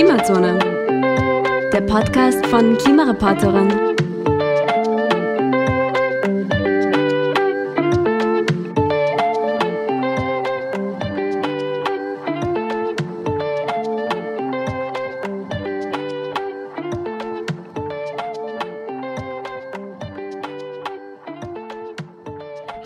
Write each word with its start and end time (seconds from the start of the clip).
Klimazone, 0.00 0.58
der 1.74 1.82
Podcast 1.82 2.46
von 2.46 2.78
Klimareporterin. 2.78 3.68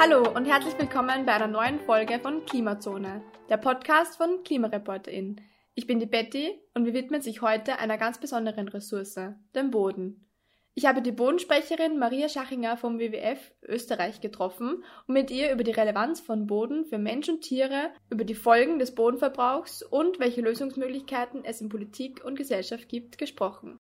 Hallo 0.01 0.31
und 0.35 0.47
herzlich 0.47 0.77
willkommen 0.77 1.25
bei 1.25 1.35
einer 1.35 1.47
neuen 1.47 1.79
Folge 1.79 2.19
von 2.19 2.45
Klimazone, 2.45 3.23
der 3.49 3.59
Podcast 3.59 4.17
von 4.17 4.43
KlimareporterInnen. 4.43 5.54
Ich 5.77 5.89
bin 5.89 5.99
die 5.99 6.07
Betty 6.07 6.61
und 6.75 6.85
wir 6.85 6.95
widmen 6.95 7.21
sich 7.21 7.43
heute 7.43 7.81
einer 7.81 7.99
ganz 7.99 8.19
besonderen 8.19 8.69
Ressource, 8.69 9.19
dem 9.57 9.73
Boden. 9.73 10.31
Ich 10.77 10.87
habe 10.87 11.03
die 11.03 11.11
Bodensprecherin 11.11 11.99
Maria 11.99 12.29
Schachinger 12.29 12.77
vom 12.77 13.01
WWF 13.01 13.53
Österreich 13.63 14.21
getroffen 14.21 14.85
und 15.09 15.15
mit 15.15 15.33
ihr 15.33 15.53
über 15.53 15.65
die 15.65 15.73
Relevanz 15.73 16.21
von 16.21 16.47
Boden 16.47 16.85
für 16.85 16.99
Mensch 16.99 17.29
und 17.29 17.41
Tiere, 17.41 17.91
über 18.09 18.25
die 18.25 18.37
Folgen 18.37 18.79
des 18.79 18.95
Bodenverbrauchs 18.95 19.83
und 19.83 20.21
welche 20.21 20.43
Lösungsmöglichkeiten 20.43 21.45
es 21.45 21.61
in 21.61 21.69
Politik 21.69 22.25
und 22.25 22.37
Gesellschaft 22.37 22.89
gibt, 22.89 23.19
gesprochen. 23.19 23.79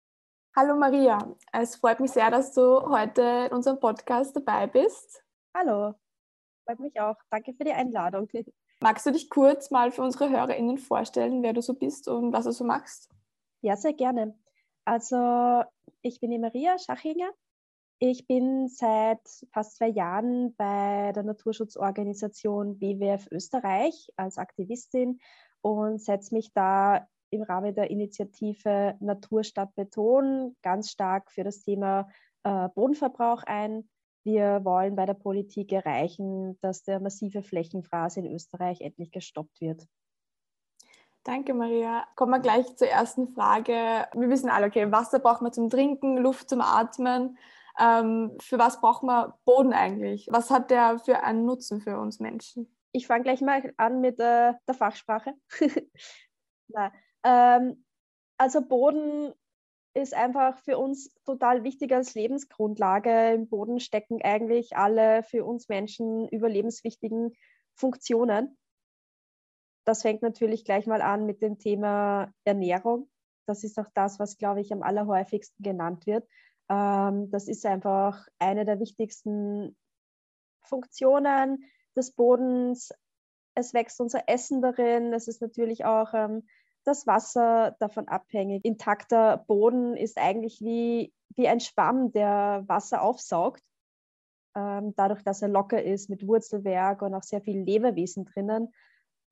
Hallo 0.56 0.76
Maria, 0.76 1.36
es 1.52 1.76
freut 1.76 2.00
mich 2.00 2.10
sehr, 2.10 2.30
dass 2.30 2.52
du 2.54 2.80
heute 2.88 3.46
in 3.48 3.52
unserem 3.56 3.78
Podcast 3.78 4.36
dabei 4.36 4.66
bist. 4.66 5.22
Hallo, 5.52 5.94
freut 6.64 6.80
mich 6.80 7.00
auch. 7.00 7.16
Danke 7.30 7.54
für 7.54 7.64
die 7.64 7.72
Einladung. 7.72 8.28
Magst 8.80 9.06
du 9.06 9.12
dich 9.12 9.30
kurz 9.30 9.70
mal 9.70 9.92
für 9.92 10.02
unsere 10.02 10.30
HörerInnen 10.30 10.78
vorstellen, 10.78 11.42
wer 11.42 11.52
du 11.52 11.62
so 11.62 11.74
bist 11.74 12.08
und 12.08 12.32
was 12.32 12.44
du 12.44 12.52
so 12.52 12.64
machst? 12.64 13.08
Ja, 13.60 13.76
sehr 13.76 13.94
gerne. 13.94 14.38
Also, 14.84 15.62
ich 16.02 16.20
bin 16.20 16.30
die 16.30 16.38
Maria 16.38 16.78
Schachinger. 16.78 17.30
Ich 17.98 18.26
bin 18.26 18.68
seit 18.68 19.22
fast 19.52 19.76
zwei 19.76 19.88
Jahren 19.88 20.54
bei 20.56 21.12
der 21.14 21.22
Naturschutzorganisation 21.22 22.80
WWF 22.80 23.28
Österreich 23.30 24.08
als 24.16 24.36
Aktivistin 24.36 25.20
und 25.62 26.02
setze 26.02 26.34
mich 26.34 26.52
da 26.52 27.08
im 27.30 27.42
Rahmen 27.42 27.74
der 27.74 27.90
Initiative 27.90 28.96
Natur 29.00 29.44
statt 29.44 29.70
Beton 29.74 30.56
ganz 30.62 30.90
stark 30.90 31.30
für 31.30 31.44
das 31.44 31.62
Thema 31.62 32.08
äh, 32.42 32.68
Bodenverbrauch 32.74 33.42
ein 33.44 33.88
wir 34.24 34.64
wollen 34.64 34.96
bei 34.96 35.06
der 35.06 35.14
Politik 35.14 35.72
erreichen, 35.72 36.58
dass 36.60 36.82
der 36.82 36.98
massive 36.98 37.42
Flächenfraß 37.42 38.16
in 38.16 38.32
Österreich 38.32 38.80
endlich 38.80 39.12
gestoppt 39.12 39.60
wird. 39.60 39.86
Danke, 41.24 41.54
Maria. 41.54 42.06
Kommen 42.16 42.32
wir 42.32 42.40
gleich 42.40 42.76
zur 42.76 42.88
ersten 42.88 43.28
Frage. 43.28 43.72
Wir 43.72 44.28
wissen 44.28 44.50
alle, 44.50 44.66
okay, 44.66 44.90
Wasser 44.92 45.18
braucht 45.18 45.40
man 45.40 45.52
zum 45.52 45.70
Trinken, 45.70 46.18
Luft 46.18 46.50
zum 46.50 46.60
Atmen. 46.60 47.38
Ähm, 47.78 48.36
für 48.40 48.58
was 48.58 48.80
braucht 48.80 49.02
man 49.02 49.32
Boden 49.44 49.72
eigentlich? 49.72 50.28
Was 50.30 50.50
hat 50.50 50.70
der 50.70 50.98
für 50.98 51.22
einen 51.22 51.44
Nutzen 51.44 51.80
für 51.80 51.98
uns 51.98 52.20
Menschen? 52.20 52.74
Ich 52.92 53.06
fange 53.06 53.24
gleich 53.24 53.40
mal 53.40 53.72
an 53.76 54.00
mit 54.00 54.20
äh, 54.20 54.52
der 54.68 54.74
Fachsprache. 54.74 55.32
Na, 56.68 56.92
ähm, 57.24 57.84
also 58.38 58.60
Boden 58.60 59.32
ist 59.94 60.12
einfach 60.12 60.58
für 60.58 60.76
uns 60.76 61.14
total 61.24 61.62
wichtig 61.62 61.92
als 61.92 62.14
Lebensgrundlage. 62.14 63.32
Im 63.32 63.48
Boden 63.48 63.78
stecken 63.78 64.20
eigentlich 64.22 64.76
alle 64.76 65.22
für 65.22 65.44
uns 65.44 65.68
Menschen 65.68 66.28
überlebenswichtigen 66.28 67.32
Funktionen. 67.74 68.58
Das 69.84 70.02
fängt 70.02 70.22
natürlich 70.22 70.64
gleich 70.64 70.86
mal 70.86 71.00
an 71.00 71.26
mit 71.26 71.42
dem 71.42 71.58
Thema 71.58 72.32
Ernährung. 72.44 73.08
Das 73.46 73.62
ist 73.62 73.78
auch 73.78 73.88
das, 73.94 74.18
was, 74.18 74.38
glaube 74.38 74.60
ich, 74.60 74.72
am 74.72 74.82
allerhäufigsten 74.82 75.62
genannt 75.62 76.06
wird. 76.06 76.26
Ähm, 76.68 77.30
das 77.30 77.46
ist 77.46 77.64
einfach 77.64 78.26
eine 78.38 78.64
der 78.64 78.80
wichtigsten 78.80 79.76
Funktionen 80.62 81.70
des 81.94 82.12
Bodens. 82.12 82.92
Es 83.54 83.74
wächst 83.74 84.00
unser 84.00 84.28
Essen 84.28 84.62
darin. 84.62 85.12
Es 85.12 85.28
ist 85.28 85.40
natürlich 85.42 85.84
auch 85.84 86.14
ähm, 86.14 86.48
das 86.84 87.06
Wasser 87.06 87.76
davon 87.80 88.08
abhängig. 88.08 88.64
Intakter 88.64 89.38
Boden 89.46 89.96
ist 89.96 90.18
eigentlich 90.18 90.60
wie, 90.60 91.12
wie 91.36 91.48
ein 91.48 91.60
Schwamm, 91.60 92.12
der 92.12 92.64
Wasser 92.66 93.02
aufsaugt. 93.02 93.62
Ähm, 94.56 94.94
dadurch, 94.96 95.22
dass 95.22 95.42
er 95.42 95.48
locker 95.48 95.82
ist 95.82 96.10
mit 96.10 96.26
Wurzelwerk 96.26 97.02
und 97.02 97.14
auch 97.14 97.22
sehr 97.22 97.40
viel 97.40 97.60
Lebewesen 97.60 98.24
drinnen. 98.24 98.72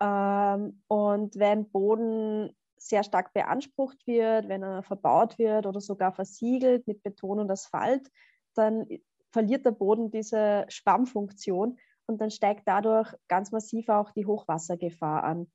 Ähm, 0.01 0.83
und 0.89 1.39
wenn 1.39 1.71
Boden 1.71 2.57
sehr 2.77 3.05
stark 3.05 3.33
beansprucht 3.33 4.07
wird, 4.07 4.49
wenn 4.49 4.63
er 4.63 4.83
verbaut 4.83 5.39
wird 5.39 5.67
oder 5.67 5.81
sogar 5.81 6.13
versiegelt 6.13 6.87
mit 6.89 7.03
Beton 7.03 7.39
und 7.39 7.51
Asphalt, 7.51 8.11
dann 8.55 8.87
verliert 9.31 9.65
der 9.65 9.71
Boden 9.71 10.11
diese 10.11 10.67
Schwammfunktion 10.69 11.79
und 12.07 12.21
dann 12.21 12.31
steigt 12.31 12.67
dadurch 12.67 13.15
ganz 13.29 13.53
massiv 13.53 13.89
auch 13.89 14.11
die 14.11 14.27
Hochwassergefahr 14.27 15.23
an. 15.23 15.51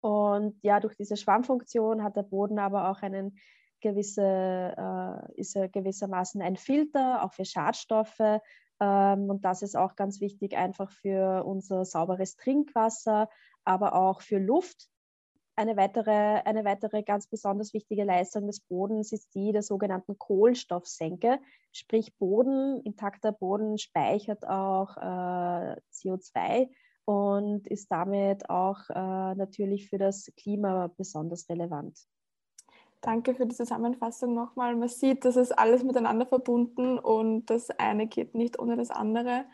Und 0.00 0.58
ja, 0.62 0.80
durch 0.80 0.96
diese 0.96 1.16
Schwammfunktion 1.16 2.02
hat 2.02 2.16
der 2.16 2.22
Boden 2.22 2.58
aber 2.58 2.90
auch 2.90 3.02
einen 3.02 3.38
gewisse, 3.80 4.22
äh, 4.22 5.40
ist 5.40 5.56
er 5.56 5.68
gewissermaßen 5.68 6.40
ein 6.42 6.56
Filter, 6.56 7.24
auch 7.24 7.32
für 7.32 7.44
Schadstoffe. 7.44 8.40
Ähm, 8.80 9.30
und 9.30 9.44
das 9.44 9.62
ist 9.62 9.76
auch 9.76 9.96
ganz 9.96 10.20
wichtig, 10.20 10.56
einfach 10.56 10.90
für 10.90 11.44
unser 11.44 11.84
sauberes 11.84 12.36
Trinkwasser, 12.36 13.28
aber 13.64 13.94
auch 13.94 14.22
für 14.22 14.38
Luft. 14.38 14.88
Eine 15.56 15.76
weitere, 15.76 16.10
eine 16.10 16.64
weitere 16.64 17.02
ganz 17.02 17.26
besonders 17.26 17.74
wichtige 17.74 18.04
Leistung 18.04 18.46
des 18.46 18.60
Bodens 18.60 19.12
ist 19.12 19.34
die 19.34 19.52
der 19.52 19.62
sogenannten 19.62 20.16
Kohlenstoffsenke. 20.16 21.38
Sprich, 21.72 22.16
Boden, 22.16 22.80
intakter 22.80 23.32
Boden 23.32 23.76
speichert 23.76 24.46
auch 24.46 24.96
äh, 24.96 25.76
CO2 25.92 26.70
und 27.04 27.66
ist 27.66 27.90
damit 27.90 28.48
auch 28.50 28.88
äh, 28.90 29.34
natürlich 29.34 29.88
für 29.88 29.98
das 29.98 30.30
Klima 30.36 30.88
besonders 30.96 31.48
relevant. 31.48 31.98
Danke 33.00 33.34
für 33.34 33.46
die 33.46 33.56
Zusammenfassung 33.56 34.34
nochmal. 34.34 34.76
Man 34.76 34.88
sieht, 34.88 35.24
das 35.24 35.36
ist 35.36 35.52
alles 35.52 35.82
miteinander 35.84 36.26
verbunden 36.26 36.98
und 36.98 37.46
das 37.46 37.70
eine 37.70 38.06
geht 38.06 38.34
nicht 38.34 38.58
ohne 38.58 38.76
das 38.76 38.90
andere. 38.90 39.46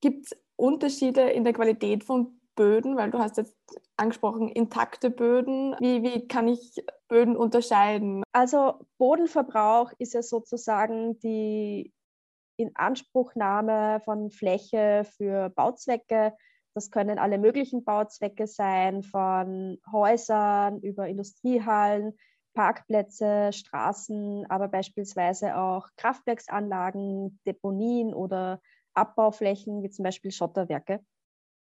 Gibt 0.00 0.26
es 0.26 0.38
Unterschiede 0.56 1.22
in 1.30 1.44
der 1.44 1.52
Qualität 1.52 2.02
von 2.04 2.40
Böden? 2.54 2.96
Weil 2.96 3.10
du 3.10 3.18
hast 3.18 3.36
jetzt 3.36 3.56
angesprochen, 3.96 4.48
intakte 4.48 5.10
Böden. 5.10 5.76
Wie, 5.80 6.02
wie 6.02 6.26
kann 6.28 6.48
ich 6.48 6.82
Böden 7.08 7.36
unterscheiden? 7.36 8.22
Also 8.32 8.86
Bodenverbrauch 8.96 9.92
ist 9.98 10.14
ja 10.14 10.22
sozusagen 10.22 11.18
die 11.20 11.92
Inanspruchnahme 12.56 14.00
von 14.04 14.30
Fläche 14.30 15.04
für 15.16 15.50
Bauzwecke 15.50 16.32
das 16.78 16.92
können 16.92 17.18
alle 17.18 17.38
möglichen 17.38 17.82
Bauzwecke 17.82 18.46
sein, 18.46 19.02
von 19.02 19.78
Häusern 19.90 20.80
über 20.80 21.08
Industriehallen, 21.08 22.16
Parkplätze, 22.54 23.52
Straßen, 23.52 24.46
aber 24.48 24.68
beispielsweise 24.68 25.56
auch 25.56 25.88
Kraftwerksanlagen, 25.96 27.40
Deponien 27.44 28.14
oder 28.14 28.60
Abbauflächen, 28.94 29.82
wie 29.82 29.90
zum 29.90 30.04
Beispiel 30.04 30.30
Schotterwerke. 30.30 31.00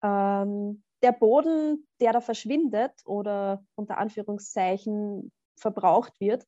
Ähm, 0.04 0.84
der 1.02 1.14
Boden, 1.14 1.88
der 2.02 2.12
da 2.12 2.20
verschwindet 2.20 2.92
oder 3.06 3.64
unter 3.76 4.00
Anführungszeichen 4.00 5.32
verbraucht 5.58 6.20
wird, 6.20 6.46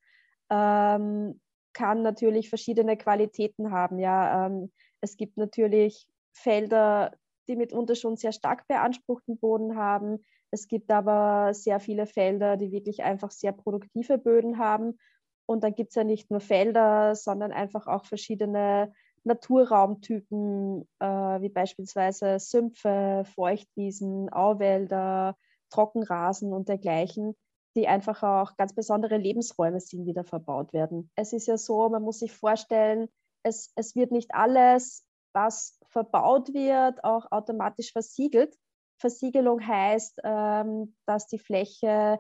ähm, 0.49 1.39
kann 1.71 2.01
natürlich 2.01 2.49
verschiedene 2.49 2.97
Qualitäten 2.97 3.71
haben. 3.71 3.97
Ja, 3.97 4.47
ähm, 4.47 4.73
es 4.99 5.15
gibt 5.15 5.37
natürlich 5.37 6.09
Felder, 6.33 7.13
die 7.51 7.57
mitunter 7.57 7.95
schon 7.95 8.17
sehr 8.17 8.31
stark 8.31 8.67
beanspruchten 8.67 9.37
Boden 9.37 9.75
haben. 9.75 10.23
Es 10.49 10.67
gibt 10.67 10.89
aber 10.91 11.53
sehr 11.53 11.79
viele 11.79 12.05
Felder, 12.07 12.57
die 12.57 12.71
wirklich 12.71 13.03
einfach 13.03 13.31
sehr 13.31 13.51
produktive 13.51 14.17
Böden 14.17 14.57
haben. 14.57 14.97
Und 15.45 15.63
dann 15.63 15.75
gibt 15.75 15.89
es 15.89 15.95
ja 15.95 16.03
nicht 16.03 16.31
nur 16.31 16.39
Felder, 16.39 17.13
sondern 17.15 17.51
einfach 17.51 17.87
auch 17.87 18.05
verschiedene 18.05 18.93
Naturraumtypen, 19.23 20.87
äh, 20.99 21.05
wie 21.05 21.49
beispielsweise 21.49 22.39
Sümpfe, 22.39 23.23
Feuchtwiesen, 23.35 24.31
Auwälder, 24.31 25.35
Trockenrasen 25.69 26.53
und 26.53 26.69
dergleichen, 26.69 27.35
die 27.75 27.87
einfach 27.87 28.23
auch 28.23 28.57
ganz 28.57 28.73
besondere 28.73 29.17
Lebensräume 29.17 29.79
sind, 29.79 30.05
die 30.05 30.13
da 30.13 30.23
verbaut 30.23 30.73
werden. 30.73 31.11
Es 31.15 31.33
ist 31.33 31.47
ja 31.47 31.57
so, 31.57 31.89
man 31.89 32.01
muss 32.01 32.19
sich 32.19 32.31
vorstellen, 32.31 33.09
es, 33.43 33.71
es 33.75 33.95
wird 33.95 34.11
nicht 34.11 34.33
alles 34.33 35.05
was 35.33 35.79
verbaut 35.89 36.53
wird, 36.53 37.03
auch 37.03 37.31
automatisch 37.31 37.91
versiegelt. 37.91 38.55
Versiegelung 38.97 39.65
heißt, 39.65 40.21
ähm, 40.23 40.95
dass 41.05 41.27
die 41.27 41.39
Fläche 41.39 42.19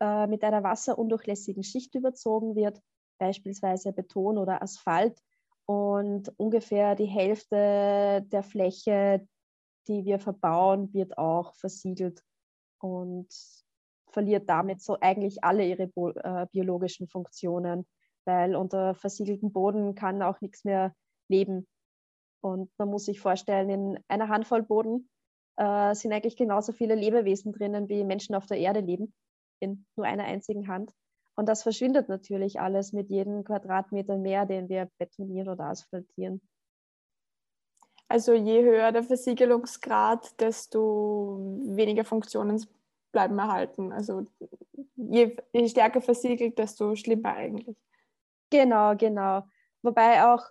äh, 0.00 0.26
mit 0.26 0.44
einer 0.44 0.62
wasserundurchlässigen 0.62 1.64
Schicht 1.64 1.94
überzogen 1.94 2.54
wird, 2.54 2.80
beispielsweise 3.18 3.92
Beton 3.92 4.38
oder 4.38 4.62
Asphalt. 4.62 5.18
Und 5.66 6.32
ungefähr 6.38 6.94
die 6.94 7.06
Hälfte 7.06 8.24
der 8.26 8.42
Fläche, 8.42 9.26
die 9.88 10.04
wir 10.04 10.18
verbauen, 10.18 10.92
wird 10.92 11.16
auch 11.18 11.54
versiegelt. 11.54 12.22
Und 12.80 13.28
verliert 14.14 14.48
damit 14.48 14.80
so 14.80 14.96
eigentlich 15.00 15.42
alle 15.42 15.66
ihre 15.66 15.90
äh, 16.22 16.46
biologischen 16.52 17.08
Funktionen, 17.08 17.86
weil 18.24 18.54
unter 18.54 18.94
versiegeltem 18.94 19.52
Boden 19.52 19.94
kann 19.94 20.22
auch 20.22 20.40
nichts 20.40 20.64
mehr 20.64 20.94
leben. 21.28 21.66
Und 22.44 22.70
man 22.76 22.90
muss 22.90 23.06
sich 23.06 23.20
vorstellen, 23.20 23.70
in 23.70 23.98
einer 24.06 24.28
Handvoll 24.28 24.62
Boden 24.62 25.08
äh, 25.56 25.94
sind 25.94 26.12
eigentlich 26.12 26.36
genauso 26.36 26.72
viele 26.72 26.94
Lebewesen 26.94 27.52
drinnen, 27.52 27.88
wie 27.88 28.04
Menschen 28.04 28.34
auf 28.34 28.44
der 28.44 28.58
Erde 28.58 28.80
leben, 28.80 29.14
in 29.60 29.86
nur 29.96 30.04
einer 30.04 30.24
einzigen 30.24 30.68
Hand. 30.68 30.92
Und 31.36 31.48
das 31.48 31.62
verschwindet 31.62 32.10
natürlich 32.10 32.60
alles 32.60 32.92
mit 32.92 33.08
jedem 33.08 33.44
Quadratmeter 33.44 34.18
mehr, 34.18 34.44
den 34.44 34.68
wir 34.68 34.90
betonieren 34.98 35.48
oder 35.48 35.64
asphaltieren. 35.64 36.42
Also 38.08 38.34
je 38.34 38.62
höher 38.62 38.92
der 38.92 39.04
Versiegelungsgrad, 39.04 40.38
desto 40.38 41.38
weniger 41.64 42.04
Funktionen 42.04 42.62
bleiben 43.10 43.38
erhalten. 43.38 43.90
Also 43.90 44.26
je, 44.96 45.34
je 45.54 45.68
stärker 45.68 46.02
versiegelt, 46.02 46.58
desto 46.58 46.94
schlimmer 46.94 47.34
eigentlich. 47.36 47.78
Genau, 48.50 48.94
genau. 48.96 49.44
Wobei 49.80 50.26
auch 50.26 50.50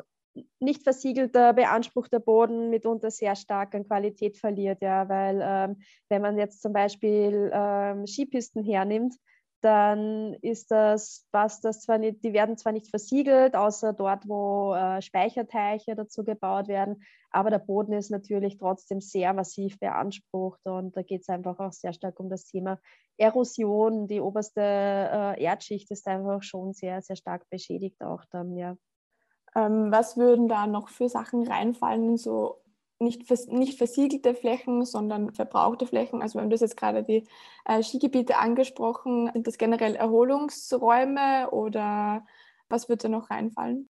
nicht 0.59 0.83
versiegelter, 0.83 1.53
beanspruchter 1.53 2.19
Boden 2.19 2.69
mitunter 2.69 3.11
sehr 3.11 3.35
stark 3.35 3.75
an 3.75 3.85
Qualität 3.85 4.37
verliert, 4.37 4.81
ja, 4.81 5.07
weil 5.09 5.39
ähm, 5.43 5.81
wenn 6.09 6.21
man 6.21 6.37
jetzt 6.37 6.61
zum 6.61 6.73
Beispiel 6.73 7.51
ähm, 7.53 8.07
Skipisten 8.07 8.63
hernimmt, 8.63 9.15
dann 9.61 10.33
ist 10.41 10.71
das 10.71 11.25
was, 11.31 11.61
das 11.61 11.81
zwar 11.81 11.97
nicht, 11.97 12.23
die 12.23 12.33
werden 12.33 12.57
zwar 12.57 12.73
nicht 12.73 12.89
versiegelt, 12.89 13.55
außer 13.55 13.93
dort, 13.93 14.27
wo 14.27 14.73
äh, 14.73 15.01
Speicherteiche 15.01 15.95
dazu 15.95 16.25
gebaut 16.25 16.67
werden, 16.67 17.03
aber 17.29 17.49
der 17.49 17.59
Boden 17.59 17.93
ist 17.93 18.11
natürlich 18.11 18.57
trotzdem 18.57 18.99
sehr 18.99 19.33
massiv 19.33 19.79
beansprucht 19.79 20.59
und 20.65 20.97
da 20.97 21.01
geht 21.01 21.21
es 21.21 21.29
einfach 21.29 21.59
auch 21.59 21.71
sehr 21.71 21.93
stark 21.93 22.19
um 22.19 22.29
das 22.29 22.45
Thema 22.45 22.77
Erosion. 23.17 24.07
Die 24.07 24.19
oberste 24.19 24.61
äh, 24.61 25.41
Erdschicht 25.41 25.89
ist 25.91 26.07
einfach 26.07 26.43
schon 26.43 26.73
sehr, 26.73 27.01
sehr 27.01 27.15
stark 27.15 27.49
beschädigt 27.49 28.01
auch 28.01 28.25
dann, 28.31 28.57
ja. 28.57 28.75
Ähm, 29.55 29.91
was 29.91 30.17
würden 30.17 30.47
da 30.47 30.67
noch 30.67 30.89
für 30.89 31.09
Sachen 31.09 31.47
reinfallen 31.47 32.03
in 32.09 32.17
so 32.17 32.63
nicht, 32.99 33.25
vers 33.27 33.47
nicht 33.47 33.77
versiegelte 33.77 34.33
Flächen, 34.35 34.85
sondern 34.85 35.33
verbrauchte 35.33 35.85
Flächen. 35.85 36.21
Also 36.21 36.35
wir 36.35 36.41
haben 36.43 36.49
das 36.49 36.61
jetzt 36.61 36.77
gerade 36.77 37.03
die 37.03 37.27
äh, 37.65 37.83
Skigebiete 37.83 38.37
angesprochen. 38.37 39.29
Sind 39.33 39.47
das 39.47 39.57
generell 39.57 39.95
Erholungsräume 39.95 41.51
oder 41.51 42.25
was 42.69 42.89
wird 42.89 43.03
da 43.03 43.09
noch 43.09 43.29
reinfallen? 43.29 43.89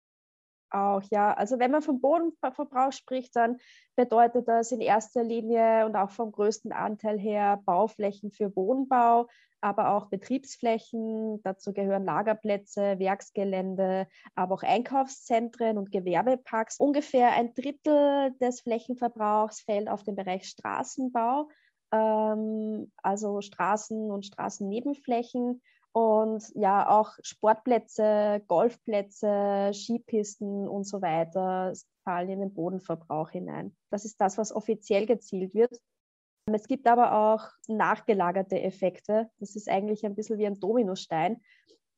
Auch 0.72 1.02
ja, 1.10 1.34
also 1.34 1.58
wenn 1.58 1.70
man 1.70 1.82
vom 1.82 2.00
Bodenverbrauch 2.00 2.92
spricht, 2.92 3.36
dann 3.36 3.58
bedeutet 3.94 4.48
das 4.48 4.72
in 4.72 4.80
erster 4.80 5.22
Linie 5.22 5.84
und 5.84 5.96
auch 5.96 6.10
vom 6.10 6.32
größten 6.32 6.72
Anteil 6.72 7.18
her 7.18 7.60
Bauflächen 7.66 8.30
für 8.32 8.56
Wohnbau, 8.56 9.28
aber 9.60 9.90
auch 9.90 10.06
Betriebsflächen. 10.06 11.42
Dazu 11.42 11.74
gehören 11.74 12.06
Lagerplätze, 12.06 12.98
Werksgelände, 12.98 14.06
aber 14.34 14.54
auch 14.54 14.62
Einkaufszentren 14.62 15.76
und 15.76 15.92
Gewerbeparks. 15.92 16.78
Ungefähr 16.78 17.32
ein 17.32 17.52
Drittel 17.52 18.32
des 18.40 18.62
Flächenverbrauchs 18.62 19.60
fällt 19.60 19.90
auf 19.90 20.04
den 20.04 20.16
Bereich 20.16 20.48
Straßenbau, 20.48 21.50
ähm, 21.92 22.90
also 23.02 23.42
Straßen 23.42 24.10
und 24.10 24.24
Straßennebenflächen. 24.24 25.60
Und 25.92 26.50
ja, 26.54 26.88
auch 26.88 27.12
Sportplätze, 27.22 28.42
Golfplätze, 28.48 29.72
Skipisten 29.74 30.66
und 30.66 30.84
so 30.84 31.02
weiter 31.02 31.72
fallen 32.04 32.30
in 32.30 32.40
den 32.40 32.54
Bodenverbrauch 32.54 33.30
hinein. 33.30 33.76
Das 33.90 34.04
ist 34.04 34.20
das, 34.20 34.38
was 34.38 34.54
offiziell 34.54 35.06
gezielt 35.06 35.54
wird. 35.54 35.78
Es 36.50 36.66
gibt 36.66 36.86
aber 36.86 37.12
auch 37.12 37.48
nachgelagerte 37.68 38.60
Effekte. 38.60 39.30
Das 39.38 39.54
ist 39.54 39.68
eigentlich 39.68 40.04
ein 40.04 40.14
bisschen 40.14 40.38
wie 40.38 40.46
ein 40.46 40.58
Dominostein. 40.58 41.40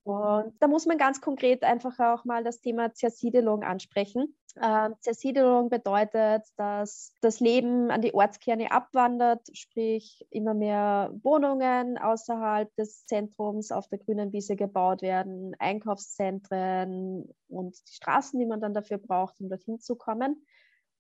Und 0.04 0.54
da 0.60 0.68
muss 0.68 0.84
man 0.84 0.98
ganz 0.98 1.22
konkret 1.22 1.62
einfach 1.62 1.98
auch 1.98 2.26
mal 2.26 2.44
das 2.44 2.60
Thema 2.60 2.92
Zersiedelung 2.92 3.62
ansprechen. 3.62 4.36
Ähm, 4.62 4.94
Zersiedelung 5.00 5.70
bedeutet, 5.70 6.42
dass 6.56 7.12
das 7.22 7.40
Leben 7.40 7.90
an 7.90 8.02
die 8.02 8.12
Ortskerne 8.14 8.70
abwandert, 8.70 9.48
sprich 9.56 10.26
immer 10.30 10.52
mehr 10.52 11.10
Wohnungen 11.22 11.96
außerhalb 11.96 12.72
des 12.76 13.06
Zentrums 13.06 13.72
auf 13.72 13.88
der 13.88 13.98
grünen 13.98 14.32
Wiese 14.32 14.56
gebaut 14.56 15.00
werden, 15.00 15.56
Einkaufszentren 15.58 17.28
und 17.48 17.74
die 17.88 17.94
Straßen, 17.94 18.38
die 18.38 18.46
man 18.46 18.60
dann 18.60 18.74
dafür 18.74 18.98
braucht, 18.98 19.40
um 19.40 19.48
dorthin 19.48 19.80
zu 19.80 19.96
kommen. 19.96 20.44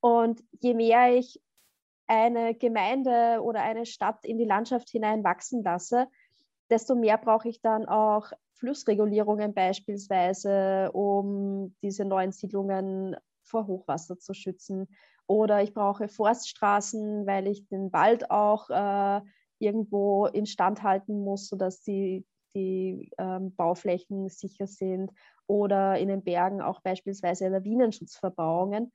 Und 0.00 0.42
je 0.60 0.72
mehr 0.72 1.14
ich 1.14 1.42
eine 2.06 2.54
Gemeinde 2.54 3.40
oder 3.42 3.62
eine 3.62 3.84
Stadt 3.84 4.24
in 4.24 4.38
die 4.38 4.44
Landschaft 4.44 4.88
hinein 4.88 5.22
wachsen 5.24 5.62
lasse, 5.62 6.08
desto 6.70 6.94
mehr 6.94 7.18
brauche 7.18 7.48
ich 7.48 7.60
dann 7.60 7.86
auch 7.86 8.32
Flussregulierungen 8.54 9.54
beispielsweise, 9.54 10.90
um 10.92 11.74
diese 11.82 12.04
neuen 12.04 12.32
Siedlungen 12.32 13.16
vor 13.42 13.66
Hochwasser 13.66 14.18
zu 14.18 14.34
schützen. 14.34 14.88
Oder 15.26 15.62
ich 15.62 15.72
brauche 15.74 16.08
Forststraßen, 16.08 17.26
weil 17.26 17.46
ich 17.46 17.66
den 17.68 17.92
Wald 17.92 18.30
auch 18.30 18.70
äh, 18.70 19.20
irgendwo 19.58 20.26
instand 20.26 20.82
halten 20.82 21.24
muss, 21.24 21.48
sodass 21.48 21.82
die, 21.82 22.26
die 22.54 23.10
ähm, 23.18 23.54
Bauflächen 23.54 24.28
sicher 24.28 24.66
sind. 24.66 25.10
Oder 25.46 25.98
in 25.98 26.08
den 26.08 26.22
Bergen 26.22 26.62
auch 26.62 26.80
beispielsweise 26.82 27.48
Lawinenschutzverbauungen. 27.48 28.92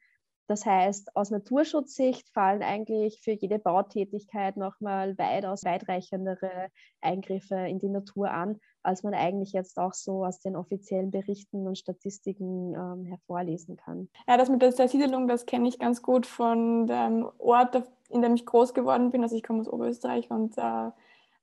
Das 0.50 0.66
heißt, 0.66 1.16
aus 1.16 1.30
Naturschutzsicht 1.30 2.28
fallen 2.30 2.64
eigentlich 2.64 3.22
für 3.22 3.34
jede 3.34 3.60
Bautätigkeit 3.60 4.58
nochmal 4.58 5.16
weitaus 5.20 5.64
weitreichendere 5.64 6.70
Eingriffe 7.02 7.54
in 7.54 7.78
die 7.78 7.88
Natur 7.88 8.32
an, 8.32 8.60
als 8.82 9.04
man 9.04 9.14
eigentlich 9.14 9.54
jetzt 9.54 9.78
auch 9.78 9.94
so 9.94 10.26
aus 10.26 10.40
den 10.40 10.56
offiziellen 10.56 11.12
Berichten 11.12 11.68
und 11.68 11.78
Statistiken 11.78 12.74
ähm, 12.74 13.06
hervorlesen 13.06 13.78
kann. 13.78 14.10
Ja, 14.28 14.38
das 14.38 14.50
mit 14.50 14.64
der 14.64 14.74
Zersiedelung, 14.74 15.28
das 15.28 15.46
kenne 15.46 15.70
ich 15.70 15.78
ganz 15.78 16.02
gut 16.02 16.26
von 16.26 16.88
dem 16.88 17.30
Ort, 17.38 17.84
in 18.10 18.24
dem 18.24 18.34
ich 18.34 18.48
groß 18.48 18.74
geworden 18.74 19.12
bin. 19.12 19.22
Also 19.22 19.36
ich 19.36 19.44
komme 19.44 19.62
aus 19.62 19.72
Oberösterreich 19.72 20.32
und 20.32 20.58
äh, 20.58 20.62
äh 20.62 20.92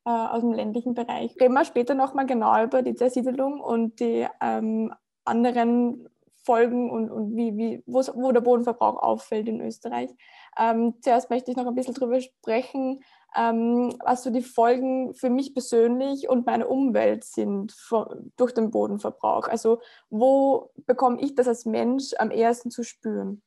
aus 0.05 0.41
dem 0.41 0.53
ländlichen 0.53 0.95
Bereich. 0.95 1.33
Reden 1.41 1.55
wir 1.55 1.65
später 1.65 1.95
nochmal 1.95 2.27
genau 2.27 2.61
über 2.61 2.83
die 2.83 2.97
Zersiedelung 2.97 3.61
und 3.61 4.01
die 4.01 4.27
ähm, 4.41 4.93
anderen 5.25 6.09
Folgen 6.47 6.91
und, 6.91 7.11
und 7.11 7.37
wie, 7.37 7.57
wie, 7.57 7.83
wo 7.87 8.33
der 8.33 8.41
Bodenverbrauch 8.41 9.03
auffällt 9.03 9.49
in 9.49 9.61
Österreich. 9.61 10.11
Ähm, 10.59 10.95
zuerst 11.03 11.29
möchte 11.29 11.51
ich 11.51 11.57
noch 11.57 11.67
ein 11.67 11.75
bisschen 11.75 11.95
darüber 11.95 12.21
sprechen, 12.21 13.03
ähm, 13.37 13.93
was 14.05 14.23
so 14.23 14.31
die 14.31 14.43
Folgen 14.43 15.13
für 15.15 15.29
mich 15.29 15.53
persönlich 15.53 16.29
und 16.29 16.47
meine 16.47 16.69
Umwelt 16.69 17.25
sind 17.25 17.73
von, 17.73 18.33
durch 18.37 18.55
den 18.55 18.71
Bodenverbrauch. 18.71 19.49
Also 19.49 19.81
wo 20.09 20.71
bekomme 20.87 21.21
ich 21.21 21.35
das 21.35 21.49
als 21.49 21.67
Mensch 21.67 22.15
am 22.19 22.31
ehesten 22.31 22.71
zu 22.71 22.85
spüren? 22.85 23.43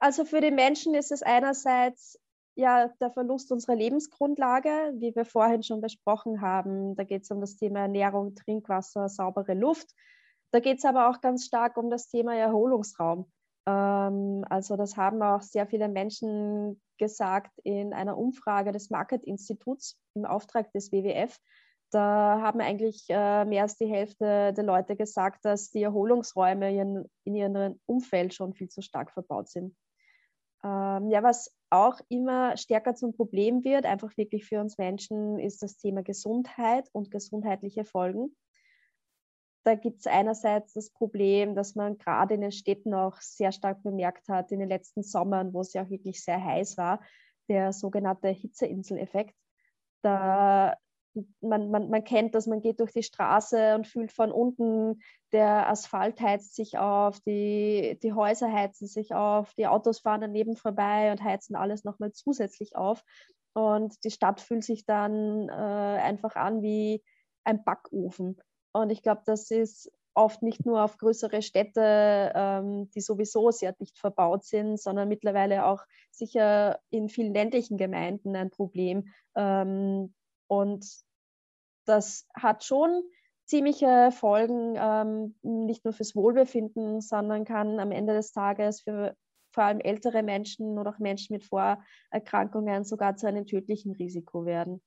Also 0.00 0.24
für 0.24 0.40
den 0.40 0.56
Menschen 0.56 0.94
ist 0.94 1.12
es 1.12 1.22
einerseits 1.22 2.18
ja 2.56 2.88
der 3.00 3.10
Verlust 3.10 3.50
unserer 3.52 3.76
Lebensgrundlage, 3.76 4.92
wie 4.96 5.14
wir 5.14 5.24
vorhin 5.24 5.62
schon 5.62 5.80
besprochen 5.80 6.40
haben. 6.40 6.94
Da 6.96 7.04
geht 7.04 7.22
es 7.22 7.30
um 7.30 7.40
das 7.40 7.56
Thema 7.56 7.80
Ernährung, 7.80 8.34
Trinkwasser, 8.34 9.08
saubere 9.08 9.54
Luft. 9.54 9.94
Da 10.54 10.60
geht 10.60 10.78
es 10.78 10.84
aber 10.84 11.10
auch 11.10 11.20
ganz 11.20 11.46
stark 11.46 11.76
um 11.76 11.90
das 11.90 12.06
Thema 12.06 12.36
Erholungsraum. 12.36 13.26
Ähm, 13.66 14.44
also 14.48 14.76
das 14.76 14.96
haben 14.96 15.20
auch 15.20 15.42
sehr 15.42 15.66
viele 15.66 15.88
Menschen 15.88 16.80
gesagt 16.96 17.58
in 17.64 17.92
einer 17.92 18.16
Umfrage 18.16 18.70
des 18.70 18.88
Market-Instituts 18.88 19.98
im 20.14 20.24
Auftrag 20.24 20.70
des 20.70 20.92
WWF. 20.92 21.36
Da 21.90 22.40
haben 22.40 22.60
eigentlich 22.60 23.04
äh, 23.08 23.44
mehr 23.44 23.62
als 23.62 23.78
die 23.78 23.88
Hälfte 23.88 24.52
der 24.52 24.62
Leute 24.62 24.94
gesagt, 24.94 25.44
dass 25.44 25.72
die 25.72 25.82
Erholungsräume 25.82 26.72
in, 26.72 27.04
in 27.24 27.34
ihrem 27.34 27.80
Umfeld 27.86 28.32
schon 28.32 28.54
viel 28.54 28.68
zu 28.68 28.80
stark 28.80 29.10
verbaut 29.10 29.48
sind. 29.48 29.74
Ähm, 30.62 31.10
ja, 31.10 31.24
was 31.24 31.52
auch 31.70 31.98
immer 32.08 32.56
stärker 32.56 32.94
zum 32.94 33.12
Problem 33.12 33.64
wird, 33.64 33.86
einfach 33.86 34.16
wirklich 34.16 34.44
für 34.44 34.60
uns 34.60 34.78
Menschen, 34.78 35.40
ist 35.40 35.64
das 35.64 35.78
Thema 35.78 36.04
Gesundheit 36.04 36.88
und 36.92 37.10
gesundheitliche 37.10 37.84
Folgen 37.84 38.36
da 39.64 39.74
gibt 39.74 40.00
es 40.00 40.06
einerseits 40.06 40.74
das 40.74 40.90
Problem, 40.90 41.54
dass 41.54 41.74
man 41.74 41.98
gerade 41.98 42.34
in 42.34 42.42
den 42.42 42.52
Städten 42.52 42.94
auch 42.94 43.16
sehr 43.20 43.50
stark 43.50 43.82
bemerkt 43.82 44.28
hat, 44.28 44.52
in 44.52 44.60
den 44.60 44.68
letzten 44.68 45.02
Sommern, 45.02 45.54
wo 45.54 45.60
es 45.60 45.72
ja 45.72 45.84
auch 45.84 45.90
wirklich 45.90 46.22
sehr 46.22 46.42
heiß 46.42 46.76
war, 46.76 47.00
der 47.48 47.72
sogenannte 47.72 48.28
Hitzeinseleffekt. 48.28 49.34
Da 50.02 50.76
man, 51.40 51.70
man, 51.70 51.90
man 51.90 52.04
kennt 52.04 52.34
das, 52.34 52.46
man 52.46 52.60
geht 52.60 52.80
durch 52.80 52.92
die 52.92 53.02
Straße 53.02 53.76
und 53.76 53.86
fühlt 53.86 54.12
von 54.12 54.32
unten, 54.32 55.00
der 55.32 55.68
Asphalt 55.68 56.20
heizt 56.20 56.54
sich 56.56 56.76
auf, 56.78 57.20
die, 57.20 57.98
die 58.02 58.12
Häuser 58.12 58.52
heizen 58.52 58.86
sich 58.88 59.14
auf, 59.14 59.54
die 59.54 59.66
Autos 59.66 60.00
fahren 60.00 60.22
daneben 60.22 60.56
vorbei 60.56 61.12
und 61.12 61.22
heizen 61.22 61.54
alles 61.54 61.84
nochmal 61.84 62.12
zusätzlich 62.12 62.76
auf. 62.76 63.02
Und 63.52 64.02
die 64.04 64.10
Stadt 64.10 64.40
fühlt 64.40 64.64
sich 64.64 64.84
dann 64.84 65.48
äh, 65.48 65.52
einfach 65.52 66.34
an 66.34 66.62
wie 66.62 67.02
ein 67.44 67.62
Backofen. 67.62 68.36
Und 68.74 68.90
ich 68.90 69.02
glaube, 69.02 69.22
das 69.24 69.50
ist 69.50 69.90
oft 70.14 70.42
nicht 70.42 70.66
nur 70.66 70.82
auf 70.82 70.98
größere 70.98 71.42
Städte, 71.42 72.32
ähm, 72.34 72.90
die 72.90 73.00
sowieso 73.00 73.50
sehr 73.50 73.72
dicht 73.72 73.98
verbaut 73.98 74.44
sind, 74.44 74.80
sondern 74.80 75.08
mittlerweile 75.08 75.66
auch 75.66 75.84
sicher 76.10 76.80
in 76.90 77.08
vielen 77.08 77.34
ländlichen 77.34 77.76
Gemeinden 77.76 78.34
ein 78.36 78.50
Problem. 78.50 79.08
Ähm, 79.36 80.12
und 80.48 80.86
das 81.84 82.26
hat 82.34 82.64
schon 82.64 83.02
ziemliche 83.44 84.10
Folgen, 84.12 84.74
ähm, 84.76 85.36
nicht 85.42 85.84
nur 85.84 85.92
fürs 85.92 86.16
Wohlbefinden, 86.16 87.00
sondern 87.00 87.44
kann 87.44 87.78
am 87.78 87.92
Ende 87.92 88.14
des 88.14 88.32
Tages 88.32 88.82
für 88.82 89.16
vor 89.52 89.64
allem 89.64 89.80
ältere 89.80 90.24
Menschen 90.24 90.78
oder 90.78 90.90
auch 90.90 90.98
Menschen 90.98 91.34
mit 91.34 91.44
Vorerkrankungen 91.44 92.84
sogar 92.84 93.14
zu 93.14 93.28
einem 93.28 93.46
tödlichen 93.46 93.92
Risiko 93.92 94.46
werden. 94.46 94.82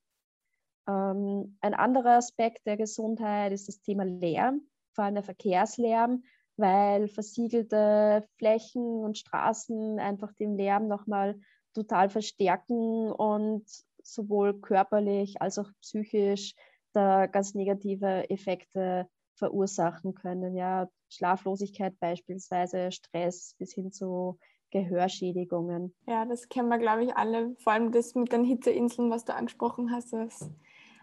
Ähm, 0.87 1.57
ein 1.61 1.73
anderer 1.73 2.17
Aspekt 2.17 2.65
der 2.65 2.77
Gesundheit 2.77 3.51
ist 3.51 3.67
das 3.67 3.81
Thema 3.81 4.03
Lärm, 4.05 4.61
vor 4.93 5.05
allem 5.05 5.15
der 5.15 5.23
Verkehrslärm, 5.23 6.23
weil 6.55 7.07
versiegelte 7.07 8.27
Flächen 8.37 9.03
und 9.03 9.17
Straßen 9.17 9.99
einfach 9.99 10.33
den 10.33 10.57
Lärm 10.57 10.87
nochmal 10.87 11.39
total 11.73 12.09
verstärken 12.09 13.11
und 13.11 13.65
sowohl 14.01 14.59
körperlich 14.59 15.41
als 15.41 15.59
auch 15.59 15.69
psychisch 15.81 16.55
da 16.93 17.27
ganz 17.27 17.53
negative 17.53 18.29
Effekte 18.29 19.07
verursachen 19.35 20.15
können. 20.15 20.55
Ja, 20.55 20.89
Schlaflosigkeit 21.09 21.99
beispielsweise, 21.99 22.91
Stress 22.91 23.53
bis 23.59 23.73
hin 23.73 23.91
zu 23.91 24.39
Gehörschädigungen. 24.71 25.95
Ja, 26.07 26.25
das 26.25 26.49
kennen 26.49 26.69
wir, 26.69 26.79
glaube 26.79 27.05
ich, 27.05 27.15
alle. 27.15 27.55
Vor 27.59 27.73
allem 27.73 27.91
das 27.91 28.15
mit 28.15 28.31
den 28.31 28.43
Hitzeinseln, 28.43 29.09
was 29.11 29.25
du 29.25 29.33
angesprochen 29.33 29.91
hast, 29.91 30.13
das 30.13 30.49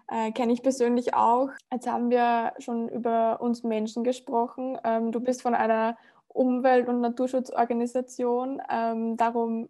äh, 0.09 0.33
kenne 0.33 0.53
ich 0.53 0.63
persönlich 0.63 1.15
auch. 1.15 1.51
Jetzt 1.73 1.87
haben 1.87 2.11
wir 2.11 2.53
schon 2.59 2.89
über 2.89 3.41
uns 3.41 3.63
Menschen 3.63 4.05
gesprochen. 4.05 4.79
Ähm, 4.85 5.13
du 5.13 5.21
bist 5.21 5.43
von 5.43 5.55
einer 5.55 5.97
Umwelt- 6.29 6.89
und 6.89 7.01
Naturschutzorganisation. 7.01 8.61
Ähm, 8.69 9.17
darum 9.17 9.69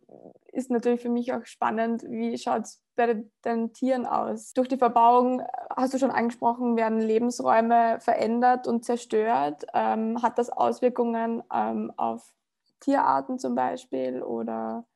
ist 0.50 0.70
natürlich 0.70 1.02
für 1.02 1.10
mich 1.10 1.32
auch 1.32 1.44
spannend, 1.44 2.04
wie 2.08 2.38
schaut 2.38 2.62
es 2.62 2.82
bei 2.96 3.22
den 3.44 3.72
Tieren 3.74 4.06
aus? 4.06 4.54
Durch 4.54 4.68
die 4.68 4.78
Verbauung, 4.78 5.40
äh, 5.40 5.46
hast 5.76 5.92
du 5.94 5.98
schon 5.98 6.10
angesprochen, 6.10 6.76
werden 6.76 7.00
Lebensräume 7.00 8.00
verändert 8.00 8.66
und 8.66 8.84
zerstört. 8.84 9.66
Ähm, 9.74 10.22
hat 10.22 10.38
das 10.38 10.50
Auswirkungen 10.50 11.42
ähm, 11.52 11.92
auf 11.96 12.34
Tierarten 12.80 13.38
zum 13.38 13.54
Beispiel 13.54 14.22
oder? 14.22 14.86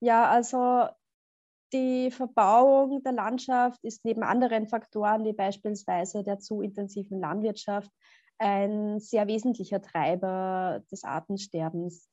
Ja, 0.00 0.28
also 0.28 0.86
die 1.72 2.10
Verbauung 2.10 3.02
der 3.02 3.12
Landschaft 3.12 3.82
ist 3.84 4.04
neben 4.04 4.22
anderen 4.22 4.66
Faktoren 4.66 5.24
wie 5.24 5.32
beispielsweise 5.32 6.22
der 6.22 6.38
zu 6.38 6.60
intensiven 6.60 7.20
Landwirtschaft 7.20 7.90
ein 8.38 8.98
sehr 9.00 9.26
wesentlicher 9.26 9.80
Treiber 9.80 10.82
des 10.90 11.04
Artensterbens. 11.04 12.08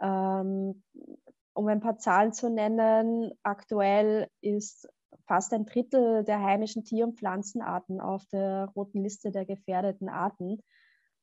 Ähm, 0.00 0.82
um 1.54 1.66
ein 1.68 1.80
paar 1.80 1.98
Zahlen 1.98 2.32
zu 2.32 2.50
nennen, 2.50 3.32
aktuell 3.42 4.28
ist 4.40 4.88
fast 5.26 5.52
ein 5.52 5.66
Drittel 5.66 6.24
der 6.24 6.42
heimischen 6.42 6.84
Tier- 6.84 7.04
und 7.04 7.18
Pflanzenarten 7.18 8.00
auf 8.00 8.24
der 8.26 8.70
roten 8.76 9.02
Liste 9.02 9.30
der 9.30 9.44
gefährdeten 9.44 10.08
Arten. 10.08 10.62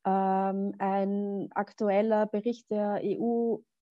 Ähm, 0.06 0.74
ein 0.80 1.50
aktueller 1.54 2.25
Bericht 2.25 2.70
der 2.72 3.01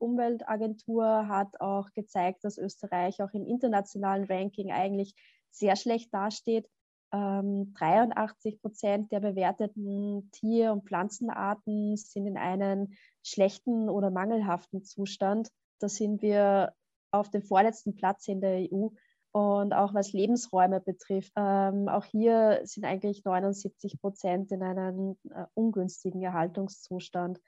EU-Umweltagentur 0.01 1.29
hat 1.29 1.61
auch 1.61 1.91
gezeigt, 1.93 2.45
dass 2.45 2.59
Österreich 2.59 3.23
auch 3.23 3.33
im 3.33 3.47
internationalen 3.47 4.25
Ranking 4.25 4.73
eigentlich 4.73 5.15
sehr 5.51 5.77
schlecht 5.77 6.13
dasteht. 6.13 6.69
Ähm, 7.13 7.73
83 7.75 8.61
Prozent 8.61 9.13
der 9.13 9.21
bewerteten 9.21 10.31
Tier- 10.33 10.73
und 10.73 10.85
Pflanzenarten 10.85 11.97
sind 11.97 12.27
in 12.27 12.37
einem 12.37 12.95
schlechten 13.23 13.89
oder 13.89 14.11
mangelhaften 14.11 14.83
Zustand. 14.83 15.49
Da 15.79 15.89
sind 15.89 16.23
wir 16.23 16.75
auf 17.13 17.31
dem 17.31 17.43
vorletzten 17.43 17.95
Platz 17.95 18.27
in 18.29 18.41
der 18.41 18.69
EU. 18.73 18.89
Und 19.37 19.73
auch 19.73 19.95
was 19.95 20.13
Lebensräume 20.13 20.81
betrifft, 20.81 21.33
ähm, 21.35 21.89
auch 21.89 22.05
hier 22.05 22.61
sind 22.63 22.85
eigentlich 22.85 23.25
79 23.25 24.01
Prozent 24.01 24.53
in 24.53 24.63
einem 24.63 25.17
äh, 25.29 25.47
ungünstigen 25.55 26.23
Erhaltungszustand. 26.23 27.41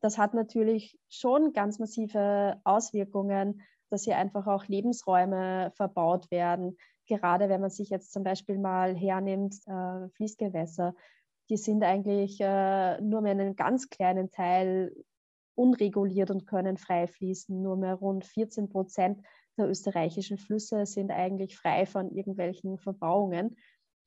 Das 0.00 0.18
hat 0.18 0.34
natürlich 0.34 0.98
schon 1.08 1.52
ganz 1.52 1.78
massive 1.78 2.60
Auswirkungen, 2.64 3.62
dass 3.90 4.04
hier 4.04 4.18
einfach 4.18 4.46
auch 4.46 4.66
Lebensräume 4.66 5.72
verbaut 5.74 6.30
werden. 6.30 6.76
Gerade 7.06 7.48
wenn 7.48 7.60
man 7.60 7.70
sich 7.70 7.90
jetzt 7.90 8.12
zum 8.12 8.22
Beispiel 8.22 8.58
mal 8.58 8.94
hernimmt, 8.94 9.56
äh, 9.66 10.08
Fließgewässer, 10.10 10.94
die 11.48 11.56
sind 11.56 11.82
eigentlich 11.82 12.38
äh, 12.40 13.00
nur 13.00 13.22
mehr 13.22 13.32
einen 13.32 13.56
ganz 13.56 13.88
kleinen 13.88 14.30
Teil 14.30 14.94
unreguliert 15.54 16.30
und 16.30 16.46
können 16.46 16.76
frei 16.76 17.06
fließen. 17.06 17.60
Nur 17.60 17.76
mehr 17.76 17.94
rund 17.94 18.24
14 18.24 18.68
Prozent 18.68 19.24
der 19.56 19.68
österreichischen 19.68 20.38
Flüsse 20.38 20.86
sind 20.86 21.10
eigentlich 21.10 21.56
frei 21.56 21.86
von 21.86 22.10
irgendwelchen 22.10 22.78
Verbauungen. 22.78 23.56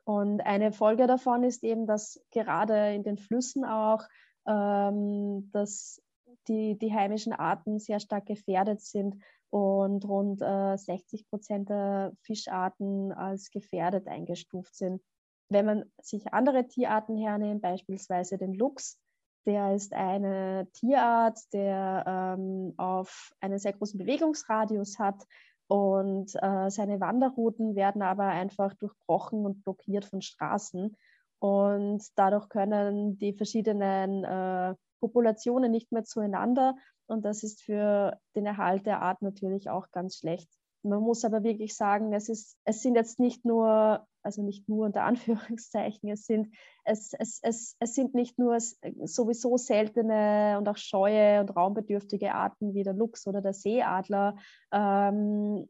Und 0.03 0.41
eine 0.41 0.71
Folge 0.71 1.07
davon 1.07 1.43
ist 1.43 1.63
eben, 1.63 1.85
dass 1.85 2.23
gerade 2.31 2.93
in 2.93 3.03
den 3.03 3.17
Flüssen 3.17 3.65
auch, 3.65 4.03
ähm, 4.47 5.49
dass 5.51 6.01
die, 6.47 6.77
die 6.77 6.93
heimischen 6.93 7.33
Arten 7.33 7.79
sehr 7.79 7.99
stark 7.99 8.25
gefährdet 8.25 8.81
sind 8.81 9.15
und 9.49 10.05
rund 10.05 10.41
äh, 10.41 10.77
60 10.77 11.29
Prozent 11.29 11.69
der 11.69 12.13
Fischarten 12.21 13.11
als 13.11 13.51
gefährdet 13.51 14.07
eingestuft 14.07 14.75
sind. 14.75 15.01
Wenn 15.49 15.65
man 15.65 15.85
sich 16.01 16.33
andere 16.33 16.67
Tierarten 16.67 17.17
hernimmt, 17.17 17.61
beispielsweise 17.61 18.37
den 18.37 18.53
Luchs, 18.53 18.97
der 19.45 19.73
ist 19.73 19.93
eine 19.93 20.67
Tierart, 20.73 21.39
der 21.51 22.03
ähm, 22.37 22.73
auf 22.77 23.33
einen 23.39 23.59
sehr 23.59 23.73
großen 23.73 23.97
Bewegungsradius 23.97 24.99
hat 24.99 25.25
und 25.67 26.35
äh, 26.35 26.69
seine 26.69 26.99
Wanderrouten 26.99 27.75
werden 27.75 28.01
aber 28.01 28.25
einfach 28.25 28.73
durchbrochen 28.75 29.45
und 29.45 29.63
blockiert 29.63 30.05
von 30.05 30.21
Straßen. 30.21 30.95
Und 31.41 32.03
dadurch 32.15 32.49
können 32.49 33.17
die 33.17 33.33
verschiedenen 33.33 34.23
äh, 34.23 34.75
Populationen 34.99 35.71
nicht 35.71 35.91
mehr 35.91 36.03
zueinander. 36.03 36.75
Und 37.07 37.25
das 37.25 37.41
ist 37.41 37.63
für 37.63 38.19
den 38.35 38.45
Erhalt 38.45 38.85
der 38.85 39.01
Art 39.01 39.23
natürlich 39.23 39.67
auch 39.67 39.89
ganz 39.91 40.17
schlecht. 40.17 40.47
Man 40.83 41.01
muss 41.01 41.25
aber 41.25 41.43
wirklich 41.43 41.75
sagen, 41.75 42.13
es, 42.13 42.29
ist, 42.29 42.57
es 42.63 42.83
sind 42.83 42.93
jetzt 42.93 43.19
nicht 43.19 43.43
nur, 43.43 44.05
also 44.21 44.43
nicht 44.43 44.69
nur 44.69 44.85
unter 44.85 45.03
Anführungszeichen, 45.03 46.09
es 46.09 46.27
sind, 46.27 46.53
es, 46.85 47.13
es, 47.17 47.39
es, 47.41 47.75
es 47.79 47.95
sind 47.95 48.13
nicht 48.13 48.37
nur 48.37 48.59
sowieso 48.59 49.57
seltene 49.57 50.59
und 50.59 50.69
auch 50.69 50.77
scheue 50.77 51.39
und 51.39 51.55
raumbedürftige 51.55 52.35
Arten 52.35 52.75
wie 52.75 52.83
der 52.83 52.93
Luchs 52.93 53.25
oder 53.25 53.41
der 53.41 53.53
Seeadler, 53.53 54.37
ähm, 54.71 55.67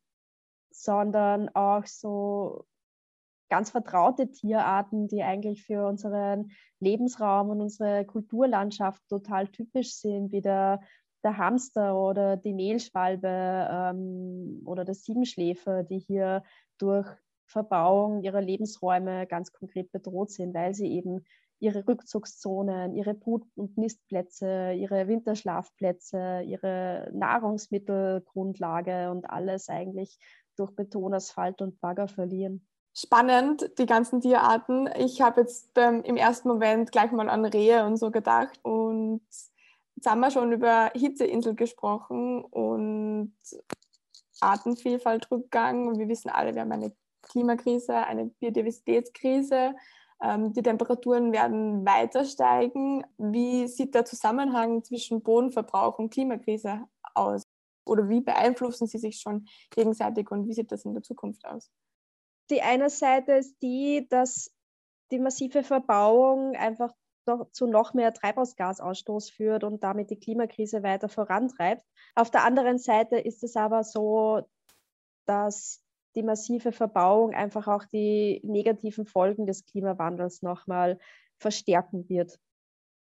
sondern 0.70 1.48
auch 1.56 1.86
so 1.86 2.66
ganz 3.52 3.70
vertraute 3.70 4.32
Tierarten, 4.32 5.10
die 5.10 5.22
eigentlich 5.22 5.64
für 5.64 5.86
unseren 5.86 6.52
Lebensraum 6.80 7.50
und 7.50 7.62
unsere 7.62 8.06
Kulturlandschaft 8.06 9.04
total 9.10 9.48
typisch 9.50 9.94
sind, 9.94 10.32
wie 10.32 10.42
der 10.42 10.80
der 11.24 11.38
Hamster 11.38 11.96
oder 11.96 12.36
die 12.36 12.54
Mehlschwalbe 12.54 13.28
ähm, 13.28 14.64
oder 14.66 14.86
der 14.86 14.96
Siebenschläfer, 14.96 15.84
die 15.84 16.00
hier 16.00 16.44
durch 16.80 17.08
Verbauung 17.46 18.24
ihrer 18.24 18.42
Lebensräume 18.42 19.28
ganz 19.28 19.52
konkret 19.52 19.92
bedroht 19.92 20.32
sind, 20.32 20.56
weil 20.56 20.74
sie 20.74 20.88
eben 20.88 21.24
ihre 21.60 21.88
Rückzugszonen, 21.88 22.96
ihre 22.96 23.14
Brut- 23.14 23.46
und 23.56 23.78
Nistplätze, 23.78 24.74
ihre 24.74 25.08
Winterschlafplätze, 25.08 26.42
ihre 26.44 27.12
Nahrungsmittelgrundlage 27.14 29.12
und 29.12 29.30
alles 29.30 29.70
eigentlich 29.70 30.18
durch 30.56 30.72
Betonasphalt 30.72 31.62
und 31.62 31.80
Bagger 31.80 32.08
verlieren. 32.08 32.66
Spannend, 32.94 33.72
die 33.78 33.86
ganzen 33.86 34.20
Tierarten. 34.20 34.90
Ich 34.98 35.22
habe 35.22 35.42
jetzt 35.42 35.70
ähm, 35.76 36.04
im 36.04 36.18
ersten 36.18 36.50
Moment 36.50 36.92
gleich 36.92 37.12
mal 37.12 37.30
an 37.30 37.46
Rehe 37.46 37.86
und 37.86 37.98
so 37.98 38.12
gedacht 38.12 38.60
und 38.64 39.22
Jetzt 40.02 40.10
haben 40.10 40.22
wir 40.22 40.32
schon 40.32 40.52
über 40.52 40.90
Hitzeinsel 40.96 41.54
gesprochen 41.54 42.44
und 42.44 43.36
Artenvielfaltrückgang. 44.40 46.00
Wir 46.00 46.08
wissen 46.08 46.30
alle, 46.30 46.56
wir 46.56 46.62
haben 46.62 46.72
eine 46.72 46.92
Klimakrise, 47.22 47.96
eine 47.96 48.26
Biodiversitätskrise. 48.26 49.76
Ähm, 50.24 50.54
die 50.54 50.64
Temperaturen 50.64 51.32
werden 51.32 51.86
weiter 51.86 52.26
steigen. 52.26 53.06
Wie 53.20 53.68
sieht 53.68 53.94
der 53.94 54.06
Zusammenhang 54.06 54.84
zwischen 54.84 55.22
Bodenverbrauch 55.22 56.00
und 56.00 56.12
Klimakrise 56.12 56.82
aus? 57.14 57.44
Oder 57.86 58.10
wie 58.10 58.22
beeinflussen 58.22 58.88
sie 58.88 58.98
sich 58.98 59.20
schon 59.20 59.48
gegenseitig 59.70 60.32
und 60.32 60.48
wie 60.48 60.54
sieht 60.54 60.72
das 60.72 60.84
in 60.84 60.96
der 60.96 61.04
Zukunft 61.04 61.46
aus? 61.46 61.70
Die 62.52 62.62
eine 62.62 62.90
Seite 62.90 63.34
ist 63.34 63.62
die, 63.62 64.08
dass 64.10 64.54
die 65.12 65.20
massive 65.20 65.64
Verbauung 65.64 66.56
einfach 66.56 66.94
noch, 67.26 67.50
zu 67.52 67.66
noch 67.66 67.94
mehr 67.94 68.14
Treibhausgasausstoß 68.14 69.30
führt 69.30 69.64
und 69.64 69.84
damit 69.84 70.10
die 70.10 70.20
Klimakrise 70.20 70.84
weiter 70.84 71.08
vorantreibt. 71.08 71.84
Auf 72.16 72.30
der 72.30 72.44
anderen 72.44 72.78
Seite 72.78 73.18
ist 73.18 73.44
es 73.44 73.56
aber 73.56 73.84
so, 73.84 74.42
dass 75.26 75.82
die 76.16 76.24
massive 76.24 76.72
Verbauung 76.72 77.34
einfach 77.34 77.68
auch 77.68 77.86
die 77.86 78.42
negativen 78.44 79.06
Folgen 79.06 79.46
des 79.46 79.66
Klimawandels 79.66 80.42
nochmal 80.42 81.00
verstärken 81.40 82.10
wird. 82.10 82.38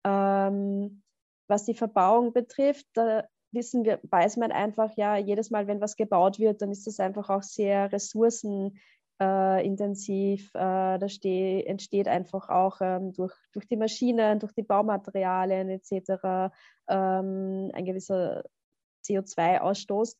Ähm, 0.03 1.03
was 1.47 1.63
die 1.63 1.73
Verbauung 1.73 2.33
betrifft, 2.33 2.85
da 2.93 3.27
wissen 3.51 3.85
wir, 3.85 3.99
weiß 4.03 4.37
man 4.37 4.51
einfach, 4.51 4.91
ja, 4.97 5.15
jedes 5.15 5.51
Mal, 5.51 5.67
wenn 5.67 5.79
was 5.79 5.95
gebaut 5.95 6.37
wird, 6.37 6.61
dann 6.61 6.71
ist 6.71 6.85
das 6.85 6.99
einfach 6.99 7.29
auch 7.29 7.43
sehr 7.43 7.91
ressourcen 7.93 8.77
äh, 9.19 9.65
intensiv. 9.65 10.53
Äh, 10.53 11.00
da 11.00 11.09
steh, 11.09 11.63
entsteht 11.63 12.07
einfach 12.07 12.50
auch 12.50 12.77
ähm, 12.81 13.13
durch, 13.13 13.33
durch 13.53 13.67
die 13.67 13.77
Maschinen, 13.77 14.39
durch 14.39 14.53
die 14.53 14.63
Baumaterialien 14.63 15.69
etc. 15.69 16.53
Ähm, 16.88 17.71
ein 17.74 17.86
gewisser 17.86 18.43
CO2-Ausstoß. 19.05 20.17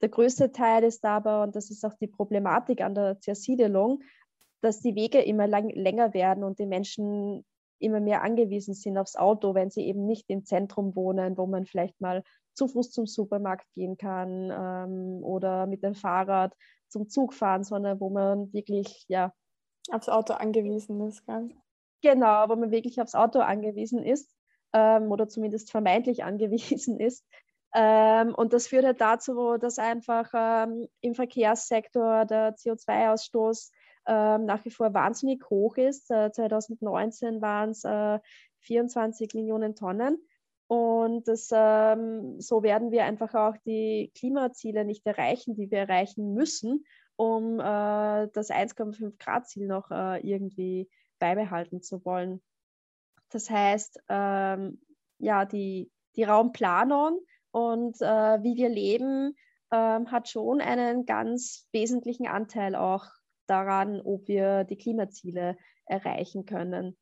Der 0.00 0.08
größte 0.08 0.52
Teil 0.52 0.84
ist 0.84 1.04
aber, 1.04 1.42
und 1.42 1.56
das 1.56 1.70
ist 1.70 1.84
auch 1.84 1.94
die 1.94 2.06
Problematik 2.06 2.80
an 2.80 2.94
der 2.94 3.20
Zersiedelung, 3.20 4.02
dass 4.60 4.80
die 4.80 4.94
Wege 4.94 5.20
immer 5.20 5.46
lang, 5.46 5.70
länger 5.70 6.14
werden 6.14 6.44
und 6.44 6.58
die 6.58 6.66
Menschen 6.66 7.44
immer 7.78 8.00
mehr 8.00 8.22
angewiesen 8.22 8.74
sind 8.74 8.96
aufs 8.96 9.16
Auto, 9.16 9.54
wenn 9.54 9.70
sie 9.70 9.86
eben 9.86 10.06
nicht 10.06 10.30
im 10.30 10.44
Zentrum 10.44 10.96
wohnen, 10.96 11.36
wo 11.36 11.46
man 11.46 11.66
vielleicht 11.66 12.00
mal 12.00 12.22
zu 12.54 12.68
Fuß 12.68 12.90
zum 12.90 13.06
Supermarkt 13.06 13.66
gehen 13.74 13.98
kann 13.98 14.50
ähm, 14.50 15.22
oder 15.22 15.66
mit 15.66 15.82
dem 15.82 15.94
Fahrrad 15.94 16.54
zum 16.88 17.08
Zug 17.08 17.34
fahren, 17.34 17.64
sondern 17.64 18.00
wo 18.00 18.10
man 18.10 18.52
wirklich 18.52 19.04
ja 19.08 19.32
aufs 19.90 20.08
Auto 20.08 20.34
angewiesen 20.34 21.00
ist. 21.06 21.24
Gell? 21.26 21.50
Genau, 22.02 22.48
wo 22.48 22.56
man 22.56 22.70
wirklich 22.70 23.00
aufs 23.00 23.14
Auto 23.14 23.40
angewiesen 23.40 24.02
ist 24.02 24.34
ähm, 24.72 25.10
oder 25.10 25.28
zumindest 25.28 25.70
vermeintlich 25.70 26.24
angewiesen 26.24 27.00
ist. 27.00 27.24
Ähm, 27.74 28.34
und 28.34 28.52
das 28.52 28.68
führt 28.68 28.84
halt 28.84 29.00
dazu, 29.00 29.56
dass 29.58 29.78
einfach 29.78 30.30
ähm, 30.34 30.86
im 31.00 31.14
Verkehrssektor 31.14 32.24
der 32.24 32.56
CO2-Ausstoß 32.56 33.70
ähm, 34.06 34.44
nach 34.44 34.64
wie 34.64 34.70
vor 34.70 34.94
wahnsinnig 34.94 35.44
hoch 35.50 35.76
ist. 35.76 36.10
Äh, 36.10 36.30
2019 36.30 37.42
waren 37.42 37.70
es 37.70 37.84
äh, 37.84 38.18
24 38.60 39.34
Millionen 39.34 39.74
Tonnen. 39.74 40.18
Und 40.68 41.28
das, 41.28 41.50
ähm, 41.52 42.40
so 42.40 42.62
werden 42.62 42.90
wir 42.90 43.04
einfach 43.04 43.34
auch 43.34 43.56
die 43.64 44.10
Klimaziele 44.16 44.84
nicht 44.84 45.06
erreichen, 45.06 45.54
die 45.54 45.70
wir 45.70 45.78
erreichen 45.78 46.34
müssen, 46.34 46.84
um 47.14 47.60
äh, 47.60 47.62
das 48.32 48.50
1,5 48.50 49.16
Grad 49.18 49.48
Ziel 49.48 49.68
noch 49.68 49.90
äh, 49.90 50.18
irgendwie 50.26 50.88
beibehalten 51.18 51.82
zu 51.82 52.04
wollen. 52.04 52.42
Das 53.30 53.48
heißt, 53.48 54.00
ähm, 54.08 54.80
ja, 55.18 55.44
die, 55.44 55.90
die 56.16 56.24
Raumplanung 56.24 57.20
und 57.52 58.00
äh, 58.00 58.42
wie 58.42 58.56
wir 58.56 58.68
leben, 58.68 59.36
ähm, 59.72 60.10
hat 60.10 60.28
schon 60.28 60.60
einen 60.60 61.06
ganz 61.06 61.68
wesentlichen 61.72 62.26
Anteil 62.26 62.74
auch 62.74 63.06
daran, 63.46 64.00
ob 64.00 64.26
wir 64.26 64.64
die 64.64 64.76
Klimaziele 64.76 65.56
erreichen 65.86 66.44
können. 66.44 66.96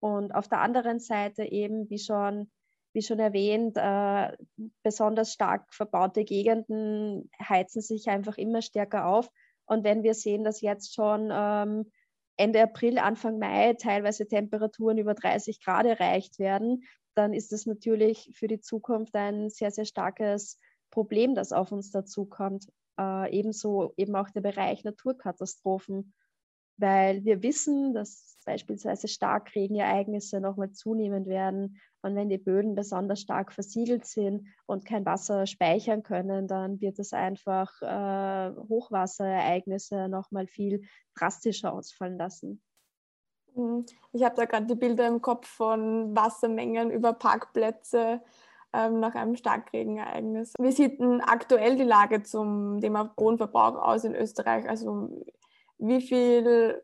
Und 0.00 0.34
auf 0.34 0.48
der 0.48 0.60
anderen 0.60 0.98
Seite 0.98 1.44
eben, 1.44 1.88
wie 1.88 1.98
schon 1.98 2.50
wie 2.92 3.02
schon 3.02 3.18
erwähnt, 3.18 3.76
äh, 3.76 4.36
besonders 4.82 5.32
stark 5.32 5.72
verbaute 5.74 6.24
Gegenden 6.24 7.30
heizen 7.40 7.80
sich 7.80 8.08
einfach 8.08 8.38
immer 8.38 8.62
stärker 8.62 9.06
auf. 9.06 9.30
Und 9.66 9.84
wenn 9.84 10.02
wir 10.02 10.14
sehen, 10.14 10.44
dass 10.44 10.60
jetzt 10.60 10.94
schon 10.94 11.30
ähm, 11.32 11.90
Ende 12.36 12.62
April, 12.62 12.98
Anfang 12.98 13.38
Mai 13.38 13.74
teilweise 13.74 14.26
Temperaturen 14.26 14.98
über 14.98 15.14
30 15.14 15.62
Grad 15.62 15.86
erreicht 15.86 16.38
werden, 16.38 16.84
dann 17.14 17.34
ist 17.34 17.52
das 17.52 17.66
natürlich 17.66 18.30
für 18.34 18.48
die 18.48 18.60
Zukunft 18.60 19.14
ein 19.14 19.50
sehr, 19.50 19.70
sehr 19.70 19.84
starkes 19.84 20.58
Problem, 20.90 21.34
das 21.34 21.52
auf 21.52 21.72
uns 21.72 21.90
dazukommt. 21.90 22.66
Äh, 22.98 23.36
ebenso 23.36 23.92
eben 23.96 24.14
auch 24.16 24.30
der 24.30 24.40
Bereich 24.40 24.84
Naturkatastrophen, 24.84 26.14
weil 26.76 27.24
wir 27.24 27.42
wissen, 27.42 27.94
dass 27.94 28.38
beispielsweise 28.44 29.08
Starkregenereignisse 29.08 30.40
nochmal 30.40 30.72
zunehmen 30.72 31.26
werden 31.26 31.80
und 32.02 32.16
wenn 32.16 32.28
die 32.28 32.38
Böden 32.38 32.74
besonders 32.74 33.20
stark 33.20 33.52
versiegelt 33.52 34.04
sind 34.06 34.48
und 34.66 34.84
kein 34.84 35.06
Wasser 35.06 35.46
speichern 35.46 36.02
können, 36.02 36.48
dann 36.48 36.80
wird 36.80 36.98
es 36.98 37.12
einfach 37.12 37.70
äh, 37.82 38.54
Hochwasserereignisse 38.68 40.08
nochmal 40.08 40.48
viel 40.48 40.82
drastischer 41.14 41.72
ausfallen 41.72 42.18
lassen. 42.18 42.60
Mhm. 43.54 43.86
Ich 44.12 44.24
habe 44.24 44.34
da 44.34 44.44
gerade 44.44 44.66
die 44.66 44.74
Bilder 44.74 45.06
im 45.06 45.20
Kopf 45.20 45.46
von 45.46 46.14
Wassermengen 46.16 46.90
über 46.90 47.12
Parkplätze 47.12 48.20
ähm, 48.72 49.00
nach 49.00 49.14
einem 49.14 49.36
Starkregenereignis. 49.36 50.54
Wie 50.58 50.72
sieht 50.72 50.98
denn 51.00 51.20
aktuell 51.20 51.76
die 51.76 51.84
Lage 51.84 52.22
zum 52.22 52.80
Thema 52.80 53.04
Bodenverbrauch 53.04 53.76
aus 53.76 54.04
in 54.04 54.14
Österreich? 54.14 54.68
Also 54.68 55.24
wie 55.82 56.00
viel 56.00 56.82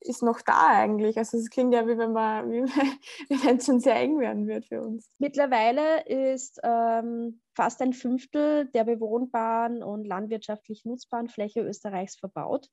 ist 0.00 0.22
noch 0.22 0.40
da 0.40 0.68
eigentlich? 0.68 1.18
Also 1.18 1.36
es 1.36 1.50
klingt 1.50 1.74
ja, 1.74 1.86
wie 1.86 1.98
wenn 1.98 2.12
man, 2.12 2.50
es 3.58 3.66
schon 3.66 3.80
sehr 3.80 3.96
eng 3.96 4.18
werden 4.18 4.46
wird 4.48 4.66
für 4.66 4.80
uns. 4.80 5.10
Mittlerweile 5.18 6.04
ist 6.06 6.60
ähm, 6.62 7.40
fast 7.54 7.82
ein 7.82 7.92
Fünftel 7.92 8.66
der 8.72 8.84
bewohnbaren 8.84 9.82
und 9.82 10.06
landwirtschaftlich 10.06 10.84
nutzbaren 10.84 11.28
Fläche 11.28 11.60
Österreichs 11.60 12.16
verbaut. 12.16 12.68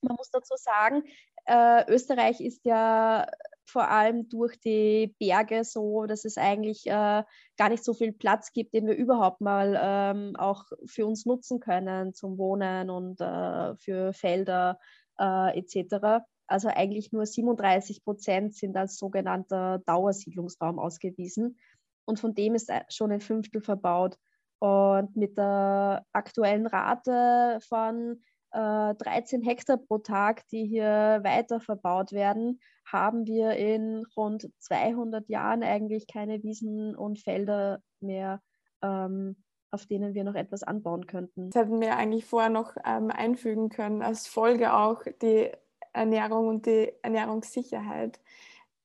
Man 0.00 0.16
muss 0.16 0.30
dazu 0.30 0.54
sagen, 0.56 1.04
äh, 1.46 1.84
Österreich 1.92 2.40
ist 2.40 2.64
ja 2.64 3.26
vor 3.66 3.88
allem 3.88 4.28
durch 4.28 4.58
die 4.60 5.14
Berge 5.18 5.64
so, 5.64 6.06
dass 6.06 6.24
es 6.24 6.36
eigentlich 6.36 6.86
äh, 6.86 7.22
gar 7.56 7.68
nicht 7.68 7.84
so 7.84 7.94
viel 7.94 8.12
Platz 8.12 8.52
gibt, 8.52 8.74
den 8.74 8.86
wir 8.86 8.94
überhaupt 8.94 9.40
mal 9.40 9.78
ähm, 9.80 10.36
auch 10.36 10.64
für 10.86 11.06
uns 11.06 11.26
nutzen 11.26 11.60
können 11.60 12.14
zum 12.14 12.38
Wohnen 12.38 12.90
und 12.90 13.20
äh, 13.20 13.76
für 13.76 14.12
Felder 14.12 14.78
äh, 15.18 15.58
etc. 15.58 16.24
Also 16.46 16.68
eigentlich 16.68 17.12
nur 17.12 17.26
37 17.26 18.04
Prozent 18.04 18.54
sind 18.54 18.76
als 18.76 18.96
sogenannter 18.96 19.80
Dauersiedlungsraum 19.86 20.78
ausgewiesen. 20.78 21.58
Und 22.04 22.20
von 22.20 22.34
dem 22.34 22.54
ist 22.54 22.70
schon 22.90 23.12
ein 23.12 23.20
Fünftel 23.20 23.62
verbaut. 23.62 24.18
Und 24.58 25.16
mit 25.16 25.36
der 25.36 26.06
aktuellen 26.12 26.66
Rate 26.66 27.58
von 27.66 28.22
äh, 28.54 28.94
13 28.94 29.42
Hektar 29.42 29.76
pro 29.76 29.98
Tag, 29.98 30.46
die 30.48 30.64
hier 30.64 31.20
weiter 31.22 31.60
verbaut 31.60 32.12
werden, 32.12 32.60
haben 32.86 33.26
wir 33.26 33.52
in 33.52 34.04
rund 34.16 34.48
200 34.58 35.28
Jahren 35.28 35.62
eigentlich 35.62 36.06
keine 36.06 36.42
Wiesen 36.42 36.94
und 36.96 37.18
Felder 37.18 37.80
mehr 38.00 38.40
ähm, 38.82 39.36
auf 39.74 39.86
denen 39.86 40.14
wir 40.14 40.24
noch 40.24 40.36
etwas 40.36 40.62
anbauen 40.62 41.06
könnten. 41.06 41.50
Das 41.50 41.62
hätten 41.62 41.80
wir 41.80 41.96
eigentlich 41.96 42.24
vorher 42.24 42.48
noch 42.48 42.76
ähm, 42.84 43.10
einfügen 43.10 43.68
können, 43.68 44.02
als 44.02 44.28
Folge 44.28 44.72
auch 44.72 45.02
die 45.20 45.50
Ernährung 45.92 46.48
und 46.48 46.66
die 46.66 46.92
Ernährungssicherheit. 47.02 48.20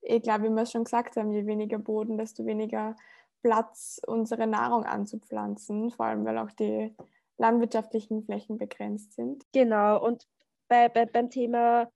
Ich 0.02 0.24
glaube, 0.24 0.46
wie 0.46 0.50
wir 0.50 0.64
es 0.64 0.72
schon 0.72 0.86
gesagt 0.86 1.16
haben, 1.16 1.32
je 1.32 1.46
weniger 1.46 1.78
Boden, 1.78 2.18
desto 2.18 2.46
weniger 2.46 2.96
Platz, 3.44 4.02
unsere 4.08 4.48
Nahrung 4.48 4.84
anzupflanzen, 4.84 5.92
vor 5.92 6.08
allem 6.08 6.26
weil 6.26 6.40
auch 6.40 6.52
die 6.52 6.96
landwirtschaftlichen 7.40 8.24
Flächen 8.24 8.58
begrenzt 8.58 9.14
sind. 9.14 9.44
Genau, 9.54 10.04
und 10.06 10.28
bei, 10.68 10.90
bei, 10.90 11.06
beim 11.06 11.30
Thema 11.32 11.90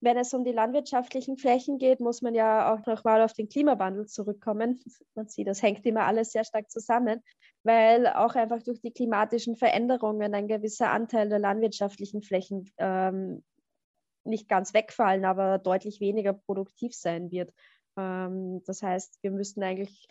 wenn 0.00 0.18
es 0.18 0.34
um 0.34 0.44
die 0.44 0.52
landwirtschaftlichen 0.52 1.38
Flächen 1.38 1.78
geht, 1.78 2.00
muss 2.00 2.20
man 2.20 2.34
ja 2.34 2.74
auch 2.74 2.84
nochmal 2.86 3.22
auf 3.22 3.32
den 3.32 3.48
Klimawandel 3.48 4.06
zurückkommen. 4.06 4.80
Man 5.14 5.28
sieht, 5.28 5.48
das 5.48 5.62
hängt 5.62 5.86
immer 5.86 6.04
alles 6.04 6.32
sehr 6.32 6.44
stark 6.44 6.70
zusammen, 6.70 7.22
weil 7.62 8.06
auch 8.06 8.34
einfach 8.34 8.62
durch 8.62 8.80
die 8.80 8.92
klimatischen 8.92 9.56
Veränderungen 9.56 10.34
ein 10.34 10.48
gewisser 10.48 10.90
Anteil 10.90 11.28
der 11.28 11.38
landwirtschaftlichen 11.38 12.22
Flächen 12.22 12.70
ähm, 12.78 13.42
nicht 14.24 14.48
ganz 14.48 14.74
wegfallen, 14.74 15.24
aber 15.24 15.58
deutlich 15.58 16.00
weniger 16.00 16.34
produktiv 16.34 16.94
sein 16.94 17.30
wird. 17.30 17.52
Ähm, 17.96 18.62
das 18.66 18.82
heißt, 18.82 19.18
wir 19.22 19.30
müssten 19.30 19.62
eigentlich 19.62 20.06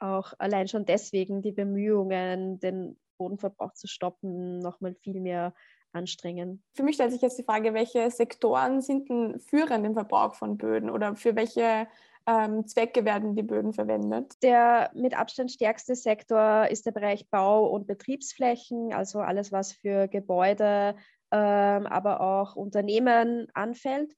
auch 0.00 0.32
allein 0.38 0.68
schon 0.68 0.84
deswegen 0.84 1.42
die 1.42 1.52
Bemühungen, 1.52 2.60
den 2.60 2.98
Bodenverbrauch 3.18 3.74
zu 3.74 3.86
stoppen, 3.86 4.60
nochmal 4.60 4.94
viel 4.94 5.20
mehr 5.20 5.52
anstrengen. 5.92 6.62
Für 6.74 6.82
mich 6.82 6.94
stellt 6.94 7.12
sich 7.12 7.22
jetzt 7.22 7.38
die 7.38 7.44
Frage, 7.44 7.74
welche 7.74 8.10
Sektoren 8.10 8.80
sind 8.80 9.08
denn 9.08 9.38
führend 9.40 9.84
im 9.86 9.94
Verbrauch 9.94 10.34
von 10.34 10.56
Böden 10.56 10.90
oder 10.90 11.16
für 11.16 11.36
welche 11.36 11.88
ähm, 12.26 12.66
Zwecke 12.66 13.04
werden 13.04 13.34
die 13.34 13.42
Böden 13.42 13.72
verwendet? 13.72 14.34
Der 14.42 14.90
mit 14.94 15.18
Abstand 15.18 15.50
stärkste 15.50 15.94
Sektor 15.94 16.66
ist 16.68 16.86
der 16.86 16.92
Bereich 16.92 17.28
Bau- 17.30 17.66
und 17.66 17.86
Betriebsflächen, 17.86 18.92
also 18.92 19.20
alles, 19.20 19.50
was 19.50 19.72
für 19.72 20.08
Gebäude, 20.08 20.94
ähm, 21.30 21.86
aber 21.86 22.20
auch 22.20 22.54
Unternehmen 22.54 23.48
anfällt. 23.54 24.14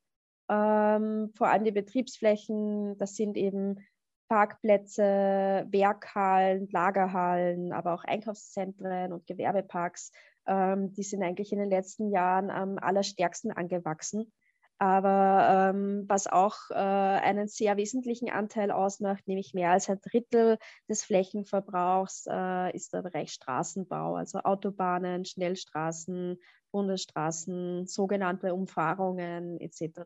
Ähm, 0.48 1.30
vor 1.36 1.48
allem 1.48 1.64
die 1.64 1.70
Betriebsflächen, 1.70 2.98
das 2.98 3.14
sind 3.14 3.36
eben 3.36 3.76
Parkplätze, 4.30 5.66
Werkhallen, 5.70 6.68
Lagerhallen, 6.70 7.72
aber 7.72 7.92
auch 7.92 8.04
Einkaufszentren 8.04 9.12
und 9.12 9.26
Gewerbeparks 9.26 10.12
ähm, 10.46 10.92
die 10.94 11.02
sind 11.02 11.22
eigentlich 11.22 11.52
in 11.52 11.58
den 11.58 11.70
letzten 11.70 12.10
Jahren 12.10 12.50
am 12.50 12.78
allerstärksten 12.78 13.52
angewachsen. 13.52 14.32
Aber 14.78 15.72
ähm, 15.74 16.06
was 16.08 16.26
auch 16.26 16.56
äh, 16.70 16.74
einen 16.74 17.48
sehr 17.48 17.76
wesentlichen 17.76 18.30
Anteil 18.30 18.70
ausmacht, 18.70 19.28
nämlich 19.28 19.52
mehr 19.52 19.72
als 19.72 19.90
ein 19.90 20.00
Drittel 20.00 20.56
des 20.88 21.04
Flächenverbrauchs, 21.04 22.26
äh, 22.30 22.74
ist 22.74 22.94
der 22.94 23.02
Bereich 23.02 23.32
Straßenbau, 23.32 24.16
also 24.16 24.38
Autobahnen, 24.38 25.26
Schnellstraßen, 25.26 26.40
Bundesstraßen, 26.72 27.86
sogenannte 27.86 28.54
Umfahrungen 28.54 29.60
etc. 29.60 30.00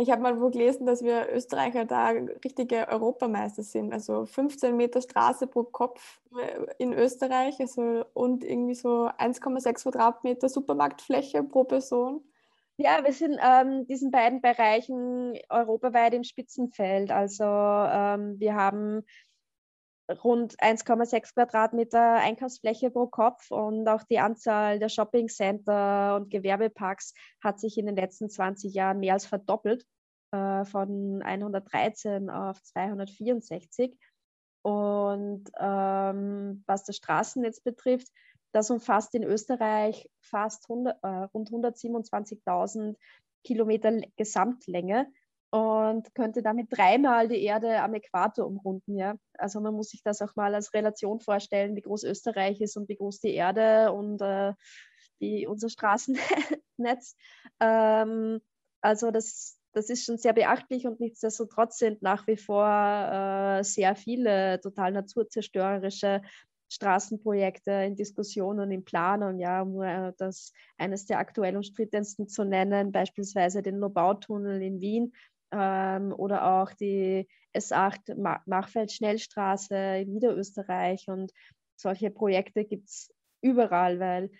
Ich 0.00 0.10
habe 0.10 0.22
mal 0.22 0.40
wo 0.40 0.48
gelesen, 0.48 0.86
dass 0.86 1.02
wir 1.02 1.28
Österreicher 1.30 1.84
da 1.84 2.08
richtige 2.44 2.88
Europameister 2.88 3.62
sind. 3.62 3.92
Also 3.92 4.24
15 4.24 4.74
Meter 4.74 5.02
Straße 5.02 5.46
pro 5.46 5.64
Kopf 5.64 6.20
in 6.78 6.94
Österreich 6.94 7.60
also, 7.60 8.06
und 8.14 8.42
irgendwie 8.42 8.74
so 8.74 9.10
1,6 9.18 9.82
Quadratmeter 9.82 10.48
Supermarktfläche 10.48 11.42
pro 11.42 11.64
Person. 11.64 12.24
Ja, 12.78 13.04
wir 13.04 13.12
sind 13.12 13.38
ähm, 13.42 13.86
diesen 13.86 14.10
beiden 14.10 14.40
Bereichen 14.40 15.38
europaweit 15.50 16.14
im 16.14 16.24
Spitzenfeld. 16.24 17.10
Also 17.10 17.44
ähm, 17.44 18.40
wir 18.40 18.54
haben 18.54 19.04
rund 20.24 20.56
1,6 20.58 21.34
Quadratmeter 21.34 22.14
Einkaufsfläche 22.14 22.90
pro 22.90 23.06
Kopf 23.06 23.50
und 23.50 23.88
auch 23.88 24.02
die 24.04 24.18
Anzahl 24.18 24.78
der 24.78 24.88
Shoppingcenter 24.88 26.16
und 26.16 26.30
Gewerbeparks 26.30 27.14
hat 27.42 27.60
sich 27.60 27.78
in 27.78 27.86
den 27.86 27.96
letzten 27.96 28.30
20 28.30 28.74
Jahren 28.74 29.00
mehr 29.00 29.14
als 29.14 29.26
verdoppelt, 29.26 29.84
äh, 30.32 30.64
von 30.64 31.22
113 31.22 32.30
auf 32.30 32.62
264. 32.62 33.96
Und 34.62 35.50
ähm, 35.58 36.62
was 36.66 36.84
das 36.84 36.96
Straßennetz 36.96 37.60
betrifft, 37.60 38.08
das 38.52 38.70
umfasst 38.70 39.14
in 39.14 39.22
Österreich 39.22 40.10
fast 40.20 40.68
100, 40.68 41.02
äh, 41.02 41.08
rund 41.32 41.50
127.000 41.50 42.96
Kilometer 43.42 44.00
Gesamtlänge 44.16 45.06
und 45.50 46.14
könnte 46.14 46.42
damit 46.42 46.68
dreimal 46.70 47.28
die 47.28 47.42
Erde 47.42 47.82
am 47.82 47.94
Äquator 47.94 48.46
umrunden. 48.46 48.96
Ja? 48.96 49.16
Also 49.36 49.60
man 49.60 49.74
muss 49.74 49.90
sich 49.90 50.02
das 50.02 50.22
auch 50.22 50.36
mal 50.36 50.54
als 50.54 50.72
Relation 50.74 51.20
vorstellen, 51.20 51.74
wie 51.74 51.82
groß 51.82 52.04
Österreich 52.04 52.60
ist 52.60 52.76
und 52.76 52.88
wie 52.88 52.96
groß 52.96 53.20
die 53.20 53.34
Erde 53.34 53.92
und 53.92 54.22
äh, 54.22 54.52
wie 55.18 55.46
unser 55.46 55.68
Straßennetz. 55.68 57.16
ähm, 57.60 58.40
also 58.80 59.10
das, 59.10 59.58
das 59.72 59.90
ist 59.90 60.04
schon 60.04 60.18
sehr 60.18 60.32
beachtlich 60.32 60.86
und 60.86 61.00
nichtsdestotrotz 61.00 61.78
sind 61.78 62.00
nach 62.00 62.26
wie 62.28 62.36
vor 62.36 62.66
äh, 62.66 63.64
sehr 63.64 63.96
viele 63.96 64.60
total 64.60 64.92
naturzerstörerische 64.92 66.22
Straßenprojekte 66.72 67.72
in 67.72 67.96
Diskussion 67.96 68.60
und 68.60 68.70
in 68.70 68.84
Planung, 68.84 69.40
ja, 69.40 69.62
um 69.62 69.82
äh, 69.82 70.12
das 70.18 70.52
eines 70.78 71.04
der 71.04 71.18
aktuell 71.18 71.56
umstrittensten 71.56 72.28
zu 72.28 72.44
nennen, 72.44 72.92
beispielsweise 72.92 73.60
den 73.60 73.76
Lobautunnel 73.78 74.62
in 74.62 74.80
Wien 74.80 75.12
ähm, 75.52 76.12
oder 76.12 76.44
auch 76.60 76.72
die 76.72 77.28
S8 77.56 78.16
Machfeld-Schnellstraße 78.46 79.98
in 80.02 80.12
Niederösterreich. 80.12 81.08
Und 81.08 81.32
solche 81.76 82.10
Projekte 82.10 82.64
gibt 82.64 82.88
es 82.88 83.12
überall, 83.42 83.98
weil 83.98 84.30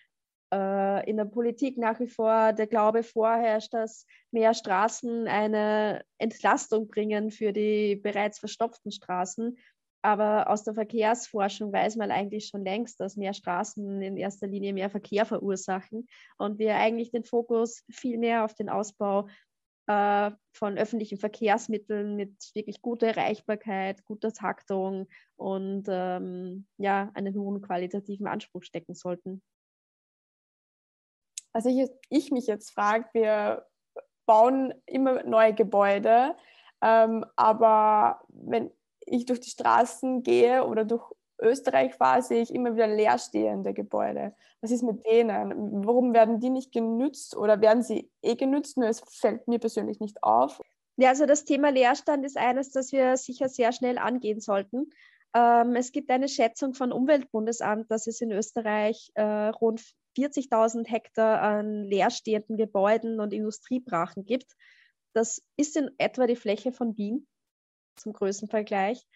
äh, 0.53 1.09
in 1.09 1.17
der 1.17 1.25
Politik 1.25 1.79
nach 1.79 2.01
wie 2.01 2.09
vor 2.09 2.53
der 2.53 2.67
Glaube 2.67 3.03
vorherrscht, 3.03 3.73
dass 3.73 4.07
mehr 4.31 4.55
Straßen 4.55 5.27
eine 5.27 6.05
Entlastung 6.19 6.89
bringen 6.89 7.31
für 7.31 7.53
die 7.53 7.97
bereits 7.97 8.39
verstopften 8.39 8.93
Straßen. 8.93 9.59
Aber 10.03 10.49
aus 10.49 10.65
der 10.65 10.75
Verkehrsforschung 10.75 11.73
weiß 11.73 11.97
man 11.97 12.11
eigentlich 12.11 12.47
schon 12.47 12.65
längst, 12.65 13.01
dass 13.01 13.17
mehr 13.17 13.35
Straßen 13.35 14.01
in 14.01 14.17
erster 14.17 14.47
Linie 14.47 14.73
mehr 14.73 14.89
Verkehr 14.89 15.27
verursachen 15.27 16.09
und 16.39 16.59
wir 16.59 16.77
eigentlich 16.77 17.11
den 17.11 17.25
Fokus 17.25 17.85
viel 17.91 18.17
mehr 18.17 18.45
auf 18.45 18.55
den 18.55 18.71
Ausbau 18.71 19.29
äh, 19.91 20.31
von 20.53 20.79
öffentlichen 20.79 21.19
Verkehrsmitteln 21.19 22.15
mit 22.15 22.33
wirklich 22.55 22.81
guter 22.81 23.09
Erreichbarkeit, 23.09 24.05
guter 24.05 24.33
Taktung 24.33 25.09
und 25.37 25.87
ähm, 25.89 26.69
ja, 26.77 27.11
einen 27.15 27.35
hohen 27.35 27.61
qualitativen 27.61 28.29
Anspruch 28.29 28.63
stecken 28.63 28.95
sollten. 28.95 29.43
Also 31.53 31.71
ich, 31.71 31.91
ich 32.09 32.31
mich 32.31 32.47
jetzt 32.47 32.71
frage, 32.71 33.07
wir 33.15 33.67
bauen 34.27 34.73
immer 34.87 35.25
neue 35.25 35.55
Gebäude, 35.55 36.37
ähm, 36.81 37.25
aber 37.35 38.23
wenn 38.29 38.71
ich 39.01 39.27
durch 39.27 39.41
die 39.41 39.51
Straßen 39.51 40.23
gehe 40.23 40.65
oder 40.65 40.85
durch 40.85 41.11
Österreich 41.41 41.95
fahre, 41.95 42.23
sehe 42.23 42.43
ich 42.43 42.55
immer 42.55 42.75
wieder 42.75 42.87
leerstehende 42.87 43.73
Gebäude. 43.73 44.35
Was 44.61 44.71
ist 44.71 44.83
mit 44.83 45.05
denen? 45.07 45.85
Warum 45.85 46.13
werden 46.13 46.41
die 46.41 46.51
nicht 46.51 46.73
genützt 46.73 47.37
oder 47.37 47.61
werden 47.61 47.83
sie 47.83 48.11
eh 48.23 48.35
genützt? 48.35 48.77
Nur 48.77 48.89
es 48.89 49.03
fällt 49.09 49.49
mir 49.49 49.59
persönlich 49.59 50.01
nicht 50.01 50.23
auf. 50.23 50.61
Ja, 50.97 51.11
also 51.11 51.27
das 51.27 51.45
Thema 51.45 51.71
Leerstand 51.71 52.27
ist 52.27 52.37
eines, 52.37 52.73
das 52.73 52.93
wir 52.93 53.17
sicher 53.17 53.49
sehr 53.49 53.73
schnell 53.73 53.99
angehen 53.99 54.41
sollten. 54.41 54.91
Ähm, 55.35 55.75
es 55.77 55.93
gibt 55.93 56.11
eine 56.11 56.29
Schätzung 56.29 56.75
von 56.75 56.93
Umweltbundesamt, 56.93 57.91
dass 57.91 58.07
es 58.07 58.21
in 58.21 58.33
Österreich 58.33 59.11
äh, 59.15 59.23
rund 59.23 59.81
40.000 60.19 60.89
Hektar 60.89 61.41
an 61.41 61.85
leerstehenden 61.85 62.57
Gebäuden 62.57 63.21
und 63.21 63.33
Industriebrachen 63.33 64.25
gibt. 64.25 64.57
Das 65.13 65.43
ist 65.57 65.77
in 65.77 65.91
etwa 65.99 66.27
die 66.27 66.37
Fläche 66.37 66.73
von 66.73 66.97
Wien 66.97 67.27
zum 67.97 68.13
Größenvergleich. 68.13 69.07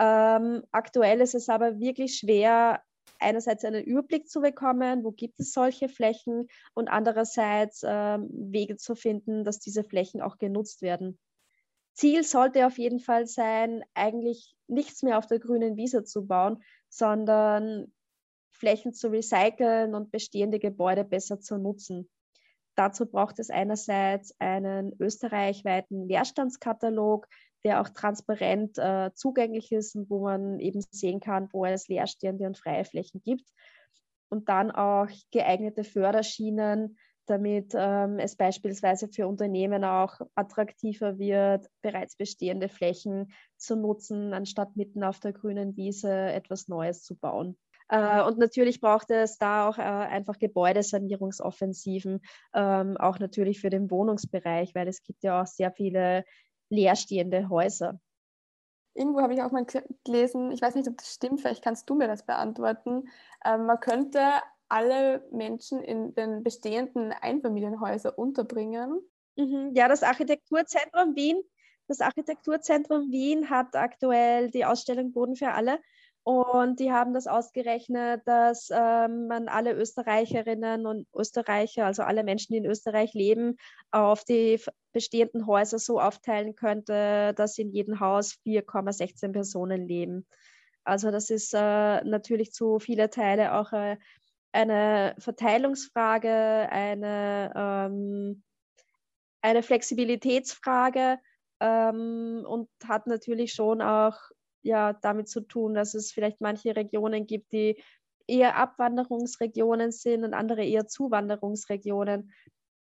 Ähm, 0.00 0.62
aktuell 0.72 1.20
ist 1.20 1.34
es 1.34 1.50
aber 1.50 1.78
wirklich 1.78 2.16
schwer, 2.16 2.82
einerseits 3.18 3.66
einen 3.66 3.84
Überblick 3.84 4.30
zu 4.30 4.40
bekommen, 4.40 5.04
wo 5.04 5.12
gibt 5.12 5.38
es 5.38 5.52
solche 5.52 5.90
Flächen 5.90 6.48
und 6.72 6.88
andererseits 6.88 7.82
ähm, 7.86 8.28
Wege 8.32 8.76
zu 8.76 8.94
finden, 8.94 9.44
dass 9.44 9.58
diese 9.58 9.84
Flächen 9.84 10.22
auch 10.22 10.38
genutzt 10.38 10.80
werden. 10.80 11.18
Ziel 11.92 12.24
sollte 12.24 12.66
auf 12.66 12.78
jeden 12.78 12.98
Fall 12.98 13.26
sein, 13.26 13.82
eigentlich 13.92 14.56
nichts 14.68 15.02
mehr 15.02 15.18
auf 15.18 15.26
der 15.26 15.38
grünen 15.38 15.76
Wiese 15.76 16.02
zu 16.02 16.26
bauen, 16.26 16.62
sondern 16.88 17.92
Flächen 18.52 18.94
zu 18.94 19.08
recyceln 19.08 19.94
und 19.94 20.10
bestehende 20.10 20.58
Gebäude 20.58 21.04
besser 21.04 21.40
zu 21.40 21.58
nutzen. 21.58 22.08
Dazu 22.74 23.04
braucht 23.04 23.38
es 23.38 23.50
einerseits 23.50 24.34
einen 24.38 24.94
österreichweiten 24.98 26.08
Leerstandskatalog, 26.08 27.28
der 27.64 27.80
auch 27.80 27.88
transparent 27.88 28.78
äh, 28.78 29.10
zugänglich 29.14 29.72
ist 29.72 29.94
und 29.94 30.10
wo 30.10 30.24
man 30.24 30.58
eben 30.60 30.82
sehen 30.90 31.20
kann, 31.20 31.48
wo 31.52 31.64
es 31.64 31.88
leerstehende 31.88 32.46
und 32.46 32.58
freie 32.58 32.84
Flächen 32.84 33.20
gibt. 33.22 33.48
Und 34.28 34.48
dann 34.48 34.70
auch 34.70 35.08
geeignete 35.32 35.84
Förderschienen, 35.84 36.96
damit 37.26 37.72
ähm, 37.76 38.18
es 38.18 38.36
beispielsweise 38.36 39.08
für 39.08 39.26
Unternehmen 39.26 39.84
auch 39.84 40.20
attraktiver 40.34 41.18
wird, 41.18 41.66
bereits 41.80 42.16
bestehende 42.16 42.68
Flächen 42.68 43.32
zu 43.56 43.76
nutzen, 43.76 44.32
anstatt 44.34 44.76
mitten 44.76 45.04
auf 45.04 45.20
der 45.20 45.32
grünen 45.32 45.76
Wiese 45.76 46.12
etwas 46.12 46.68
Neues 46.68 47.02
zu 47.02 47.16
bauen. 47.16 47.56
Äh, 47.88 48.22
und 48.22 48.38
natürlich 48.38 48.80
braucht 48.80 49.10
es 49.10 49.36
da 49.38 49.68
auch 49.68 49.78
äh, 49.78 49.82
einfach 49.82 50.38
Gebäudesanierungsoffensiven, 50.38 52.20
ähm, 52.54 52.96
auch 52.96 53.18
natürlich 53.18 53.60
für 53.60 53.70
den 53.70 53.90
Wohnungsbereich, 53.90 54.74
weil 54.74 54.88
es 54.88 55.02
gibt 55.02 55.22
ja 55.24 55.42
auch 55.42 55.46
sehr 55.46 55.72
viele 55.72 56.24
leerstehende 56.70 57.48
Häuser. 57.48 58.00
Irgendwo 58.94 59.20
habe 59.20 59.34
ich 59.34 59.42
auch 59.42 59.52
mal 59.52 59.66
gelesen, 60.04 60.50
ich 60.50 60.62
weiß 60.62 60.74
nicht, 60.74 60.88
ob 60.88 60.96
das 60.96 61.14
stimmt, 61.14 61.40
vielleicht 61.40 61.62
kannst 61.62 61.88
du 61.88 61.94
mir 61.94 62.08
das 62.08 62.26
beantworten. 62.26 63.08
Ähm, 63.44 63.66
man 63.66 63.78
könnte 63.78 64.20
alle 64.68 65.26
Menschen 65.30 65.82
in 65.82 66.14
den 66.14 66.42
bestehenden 66.42 67.12
Einfamilienhäusern 67.12 68.14
unterbringen. 68.14 69.00
Mhm, 69.36 69.72
ja, 69.74 69.88
das 69.88 70.02
Architekturzentrum 70.02 71.14
Wien. 71.14 71.42
Das 71.88 72.00
Architekturzentrum 72.00 73.10
Wien 73.10 73.50
hat 73.50 73.74
aktuell 73.74 74.50
die 74.50 74.64
Ausstellung 74.64 75.12
Boden 75.12 75.34
für 75.34 75.52
alle 75.52 75.80
und 76.22 76.80
die 76.80 76.92
haben 76.92 77.14
das 77.14 77.26
ausgerechnet, 77.26 78.22
dass 78.26 78.68
ähm, 78.70 79.26
man 79.26 79.48
alle 79.48 79.72
Österreicherinnen 79.72 80.86
und 80.86 81.06
Österreicher, 81.14 81.86
also 81.86 82.02
alle 82.02 82.24
Menschen, 82.24 82.52
die 82.52 82.58
in 82.58 82.66
Österreich 82.66 83.14
leben, 83.14 83.56
auf 83.90 84.24
die 84.24 84.60
bestehenden 84.92 85.46
Häuser 85.46 85.78
so 85.78 85.98
aufteilen 85.98 86.54
könnte, 86.54 87.32
dass 87.36 87.56
in 87.58 87.70
jedem 87.70 88.00
Haus 88.00 88.36
4,16 88.44 89.32
Personen 89.32 89.88
leben. 89.88 90.26
Also 90.84 91.10
das 91.10 91.30
ist 91.30 91.54
äh, 91.54 92.04
natürlich 92.04 92.52
zu 92.52 92.78
viele 92.78 93.08
Teile 93.08 93.54
auch 93.54 93.72
äh, 93.72 93.96
eine 94.52 95.14
Verteilungsfrage, 95.18 96.68
eine, 96.70 97.52
ähm, 97.56 98.42
eine 99.40 99.62
Flexibilitätsfrage 99.62 101.18
ähm, 101.60 102.44
und 102.46 102.68
hat 102.86 103.06
natürlich 103.06 103.52
schon 103.52 103.80
auch 103.80 104.18
ja 104.62 104.92
damit 104.92 105.28
zu 105.28 105.40
tun, 105.40 105.74
dass 105.74 105.94
es 105.94 106.12
vielleicht 106.12 106.40
manche 106.40 106.74
Regionen 106.76 107.26
gibt, 107.26 107.52
die 107.52 107.82
eher 108.26 108.56
Abwanderungsregionen 108.56 109.92
sind 109.92 110.24
und 110.24 110.34
andere 110.34 110.64
eher 110.64 110.86
Zuwanderungsregionen. 110.86 112.32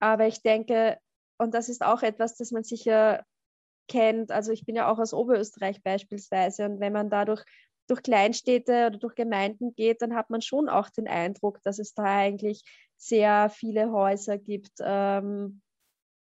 Aber 0.01 0.27
ich 0.27 0.43
denke, 0.43 0.99
und 1.39 1.55
das 1.55 1.69
ist 1.69 1.85
auch 1.85 2.03
etwas, 2.03 2.37
das 2.37 2.51
man 2.51 2.65
sicher 2.65 3.25
kennt, 3.89 4.31
also 4.31 4.53
ich 4.53 4.65
bin 4.65 4.77
ja 4.77 4.91
auch 4.91 4.99
aus 4.99 5.13
Oberösterreich 5.13 5.83
beispielsweise 5.83 6.65
und 6.65 6.81
wenn 6.81 6.93
man 6.93 7.11
dadurch 7.11 7.45
durch 7.87 8.03
Kleinstädte 8.03 8.87
oder 8.87 8.99
durch 8.99 9.15
Gemeinden 9.15 9.75
geht, 9.75 10.01
dann 10.01 10.15
hat 10.15 10.31
man 10.31 10.41
schon 10.41 10.71
auch 10.71 10.89
den 10.89 11.07
Eindruck, 11.07 11.63
dass 11.63 11.79
es 11.79 11.93
da 11.93 12.05
eigentlich 12.05 12.63
sehr 12.97 13.51
viele 13.51 13.93
Häuser 13.93 14.39
gibt, 14.39 14.73
ähm, 14.81 15.61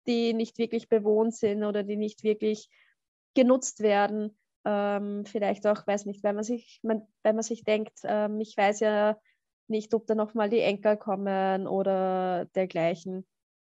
die 0.07 0.35
nicht 0.35 0.59
wirklich 0.59 0.90
bewohnt 0.90 1.35
sind 1.35 1.64
oder 1.64 1.83
die 1.83 1.96
nicht 1.96 2.22
wirklich 2.22 2.68
genutzt 3.35 3.81
werden 3.81 4.37
ähm, 4.68 5.24
vielleicht 5.24 5.66
auch, 5.66 5.87
weiß 5.87 6.04
nicht, 6.04 6.22
wenn 6.22 6.35
man 6.35 6.44
sich, 6.44 6.81
man, 6.83 7.09
wenn 7.22 7.37
man 7.37 7.42
sich 7.42 7.64
denkt, 7.64 8.00
ähm, 8.04 8.38
ich 8.38 8.54
weiß 8.54 8.81
ja 8.81 9.18
nicht, 9.66 9.94
ob 9.94 10.07
da 10.07 10.14
nochmal 10.14 10.50
die 10.50 10.61
Enkel 10.61 10.98
kommen 10.98 11.66
oder 11.66 12.44
dergleichen. 12.54 13.26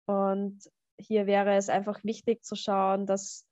Und 0.08 0.60
hier 1.00 1.26
wäre 1.26 1.56
es 1.56 1.70
einfach 1.70 2.04
wichtig 2.04 2.44
zu 2.44 2.56
schauen, 2.56 3.06
dass, 3.06 3.48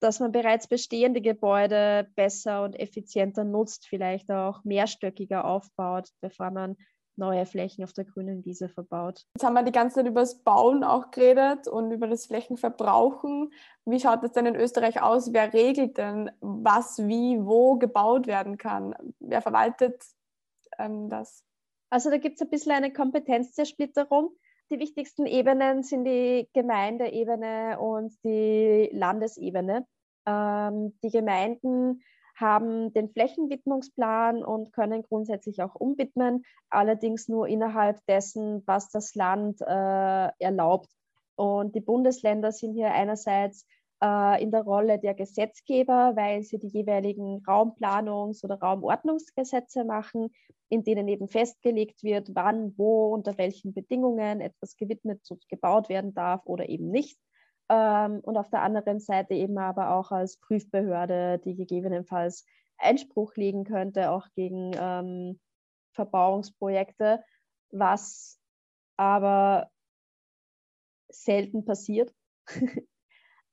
dass 0.00 0.18
man 0.18 0.32
bereits 0.32 0.66
bestehende 0.66 1.20
Gebäude 1.20 2.08
besser 2.14 2.64
und 2.64 2.74
effizienter 2.74 3.44
nutzt, 3.44 3.86
vielleicht 3.86 4.30
auch 4.30 4.64
mehrstöckiger 4.64 5.44
aufbaut, 5.44 6.08
bevor 6.22 6.52
man 6.52 6.76
neue 7.16 7.46
Flächen 7.46 7.84
auf 7.84 7.92
der 7.92 8.04
grünen 8.04 8.44
Wiese 8.44 8.68
verbaut. 8.68 9.24
Jetzt 9.36 9.44
haben 9.44 9.54
wir 9.54 9.62
die 9.62 9.72
ganze 9.72 9.96
Zeit 9.96 10.06
über 10.06 10.20
das 10.20 10.42
Bauen 10.42 10.84
auch 10.84 11.10
geredet 11.10 11.68
und 11.68 11.90
über 11.90 12.06
das 12.06 12.26
Flächenverbrauchen. 12.26 13.52
Wie 13.84 14.00
schaut 14.00 14.22
es 14.24 14.32
denn 14.32 14.46
in 14.46 14.56
Österreich 14.56 15.02
aus? 15.02 15.32
Wer 15.32 15.52
regelt 15.52 15.98
denn, 15.98 16.30
was, 16.40 16.98
wie, 16.98 17.38
wo 17.40 17.76
gebaut 17.76 18.26
werden 18.26 18.58
kann? 18.58 18.94
Wer 19.20 19.42
verwaltet 19.42 20.02
ähm, 20.78 21.08
das? 21.08 21.44
Also 21.90 22.10
da 22.10 22.18
gibt 22.18 22.36
es 22.36 22.42
ein 22.42 22.50
bisschen 22.50 22.72
eine 22.72 22.92
Kompetenzzersplitterung. 22.92 24.30
Die 24.70 24.78
wichtigsten 24.78 25.26
Ebenen 25.26 25.82
sind 25.82 26.04
die 26.04 26.48
Gemeindeebene 26.54 27.78
und 27.78 28.12
die 28.24 28.88
Landesebene. 28.92 29.86
Ähm, 30.26 30.98
die 31.02 31.10
Gemeinden 31.10 32.02
haben 32.34 32.92
den 32.92 33.08
Flächenwidmungsplan 33.08 34.44
und 34.44 34.72
können 34.72 35.02
grundsätzlich 35.02 35.62
auch 35.62 35.74
umwidmen, 35.74 36.44
allerdings 36.68 37.28
nur 37.28 37.46
innerhalb 37.48 38.04
dessen, 38.06 38.62
was 38.66 38.90
das 38.90 39.14
Land 39.14 39.60
äh, 39.60 40.28
erlaubt. 40.38 40.88
Und 41.36 41.74
die 41.74 41.80
Bundesländer 41.80 42.52
sind 42.52 42.74
hier 42.74 42.92
einerseits 42.92 43.66
äh, 44.02 44.42
in 44.42 44.50
der 44.50 44.62
Rolle 44.62 44.98
der 44.98 45.14
Gesetzgeber, 45.14 46.12
weil 46.16 46.42
sie 46.42 46.58
die 46.58 46.68
jeweiligen 46.68 47.42
Raumplanungs- 47.44 48.44
oder 48.44 48.58
Raumordnungsgesetze 48.60 49.84
machen, 49.84 50.30
in 50.68 50.84
denen 50.84 51.08
eben 51.08 51.28
festgelegt 51.28 52.02
wird, 52.02 52.30
wann, 52.34 52.74
wo, 52.76 53.06
unter 53.14 53.38
welchen 53.38 53.72
Bedingungen 53.72 54.40
etwas 54.40 54.76
gewidmet 54.76 55.20
gebaut 55.48 55.88
werden 55.88 56.14
darf 56.14 56.42
oder 56.44 56.68
eben 56.68 56.90
nicht. 56.90 57.18
Ähm, 57.68 58.20
und 58.20 58.36
auf 58.36 58.50
der 58.50 58.62
anderen 58.62 59.00
Seite 59.00 59.34
eben 59.34 59.58
aber 59.58 59.94
auch 59.94 60.10
als 60.10 60.38
Prüfbehörde, 60.38 61.38
die 61.44 61.54
gegebenenfalls 61.54 62.44
Einspruch 62.78 63.34
legen 63.36 63.64
könnte, 63.64 64.10
auch 64.10 64.26
gegen 64.34 64.72
ähm, 64.74 65.40
Verbauungsprojekte, 65.92 67.24
was 67.70 68.38
aber 68.96 69.70
selten 71.08 71.64
passiert. 71.64 72.12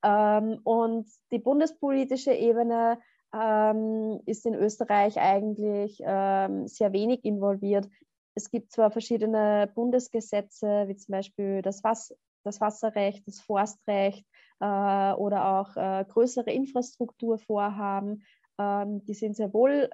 ähm, 0.04 0.60
und 0.64 1.10
die 1.32 1.40
bundespolitische 1.40 2.34
Ebene 2.34 3.00
ähm, 3.34 4.20
ist 4.26 4.46
in 4.46 4.56
Österreich 4.56 5.20
eigentlich 5.20 6.02
ähm, 6.04 6.68
sehr 6.68 6.92
wenig 6.92 7.24
involviert. 7.24 7.88
Es 8.34 8.50
gibt 8.50 8.72
zwar 8.72 8.92
verschiedene 8.92 9.72
Bundesgesetze, 9.74 10.86
wie 10.88 10.96
zum 10.96 11.14
Beispiel 11.14 11.62
das, 11.62 11.84
Was 11.84 12.16
das 12.44 12.62
Wasserrecht, 12.62 13.28
das 13.28 13.40
Forstrecht 13.40 14.26
äh, 14.60 15.14
oder 15.14 15.60
auch 15.60 15.76
äh, 15.76 16.06
größere 16.08 16.52
Infrastrukturvorhaben, 16.52 18.24
ähm, 18.60 19.06
die 19.06 19.14
sind 19.14 19.36
sehr 19.36 19.54
wohl 19.54 19.90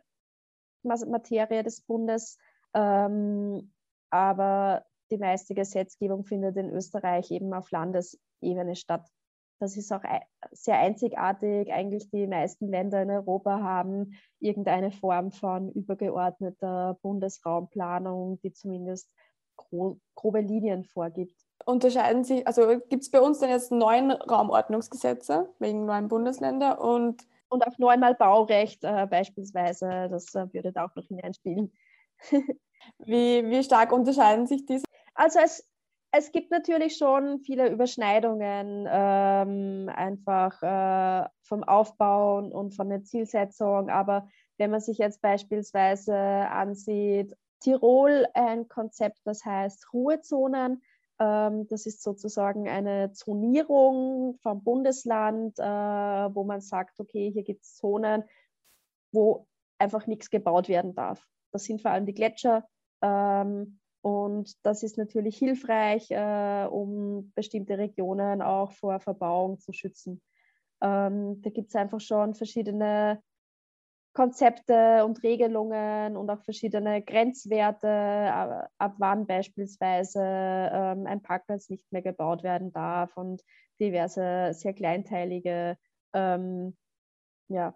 Materie 0.84 1.64
des 1.64 1.82
Bundes, 1.82 2.38
ähm, 2.74 3.74
aber 4.10 4.86
die 5.12 5.18
meiste 5.18 5.54
Gesetzgebung 5.54 6.24
findet 6.24 6.58
in 6.58 6.70
Österreich 6.70 7.32
eben 7.32 7.54
auf 7.54 7.72
Landesebene 7.72 8.76
statt. 8.76 9.10
Das 9.60 9.76
ist 9.76 9.92
auch 9.92 10.04
sehr 10.52 10.78
einzigartig. 10.78 11.74
Eigentlich 11.74 12.10
die 12.12 12.28
meisten 12.28 12.68
Länder 12.68 13.02
in 13.02 13.10
Europa 13.10 13.60
haben 13.62 14.14
irgendeine 14.40 14.92
Form 14.92 15.32
von 15.32 15.72
übergeordneter 15.72 17.00
Bundesraumplanung, 17.02 18.40
die 18.42 18.54
zumindest 18.54 19.12
grobe 19.56 20.42
Linien 20.42 20.84
vorgibt. 20.84 21.47
Unterscheiden 21.68 22.24
sich, 22.24 22.48
also 22.48 22.80
gibt 22.90 23.04
es 23.04 23.12
bei 23.12 23.20
uns 23.20 23.40
dann 23.40 23.50
jetzt 23.50 23.74
neun 23.74 24.12
Raumordnungsgesetze 24.12 25.50
wegen 25.60 25.86
neuen 25.86 26.08
Bundesländer 26.08 26.80
und 26.80 27.28
und 27.50 27.66
auch 27.66 27.78
neunmal 27.78 28.14
Baurecht 28.16 28.84
äh, 28.84 29.08
beispielsweise, 29.10 30.08
das 30.10 30.36
äh, 30.36 30.52
würde 30.54 30.72
da 30.74 30.86
auch 30.86 30.96
noch 30.96 31.06
hineinspielen. 31.06 31.72
wie, 33.00 33.50
wie 33.50 33.64
stark 33.64 33.92
unterscheiden 33.92 34.48
sich 34.48 34.66
diese? 34.66 34.84
Also 35.14 35.40
es, 35.40 35.66
es 36.12 36.32
gibt 36.32 36.52
natürlich 36.52 36.98
schon 36.98 37.40
viele 37.40 37.70
Überschneidungen, 37.70 38.88
ähm, 38.90 39.90
einfach 39.94 40.62
äh, 40.62 41.30
vom 41.44 41.64
Aufbau 41.64 42.40
und 42.40 42.76
von 42.76 42.90
der 42.90 43.04
Zielsetzung. 43.04 43.90
Aber 43.90 44.28
wenn 44.58 44.72
man 44.72 44.82
sich 44.82 44.98
jetzt 44.98 45.22
beispielsweise 45.22 46.18
ansieht, 46.18 47.34
Tirol 47.60 48.28
ein 48.34 48.68
Konzept, 48.68 49.20
das 49.26 49.44
heißt 49.44 49.94
Ruhezonen. 49.94 50.82
Ähm, 51.20 51.68
das 51.68 51.86
ist 51.86 52.04
sozusagen 52.04 52.68
eine 52.70 53.12
Zonierung 53.12 54.38
vom 54.42 54.64
Bundesland, 54.64 55.58
äh, 55.60 55.64
wo 55.64 56.44
man 56.44 56.62
sagt, 56.62 57.00
okay, 57.00 57.32
hier 57.32 57.44
gibt 57.44 57.64
es 57.64 57.76
Zonen, 57.76 58.24
wo 59.12 59.48
einfach 59.80 60.08
nichts 60.08 60.30
gebaut 60.30 60.70
werden 60.70 60.94
darf. 60.94 61.26
Das 61.52 61.64
sind 61.64 61.82
vor 61.82 61.92
allem 61.92 62.06
die 62.06 62.14
Gletscher. 62.14 62.68
Ähm, 63.02 63.80
und 64.02 64.54
das 64.64 64.84
ist 64.84 64.98
natürlich 64.98 65.38
hilfreich, 65.38 66.12
äh, 66.12 66.68
um 66.70 67.32
bestimmte 67.36 67.78
Regionen 67.78 68.42
auch 68.42 68.72
vor 68.72 69.00
Verbauung 69.00 69.60
zu 69.60 69.74
schützen. 69.74 70.22
Ähm, 70.82 71.42
da 71.42 71.50
gibt 71.50 71.70
es 71.70 71.76
einfach 71.76 72.00
schon 72.00 72.36
verschiedene 72.36 73.22
Konzepte 74.18 75.06
und 75.06 75.22
Regelungen 75.22 76.18
und 76.18 76.28
auch 76.32 76.42
verschiedene 76.42 77.04
Grenzwerte, 77.04 77.88
ab, 77.88 78.72
ab 78.80 78.96
wann 78.98 79.28
beispielsweise 79.28 80.20
ähm, 80.24 81.06
ein 81.06 81.22
Parkplatz 81.22 81.70
nicht 81.70 81.86
mehr 81.92 82.02
gebaut 82.02 82.42
werden 82.42 82.74
darf 82.74 83.16
und 83.16 83.44
diverse 83.80 84.56
sehr 84.56 84.74
kleinteilige 84.74 85.78
ähm, 86.14 86.76
ja, 87.48 87.76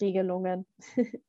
Regelungen. 0.00 0.64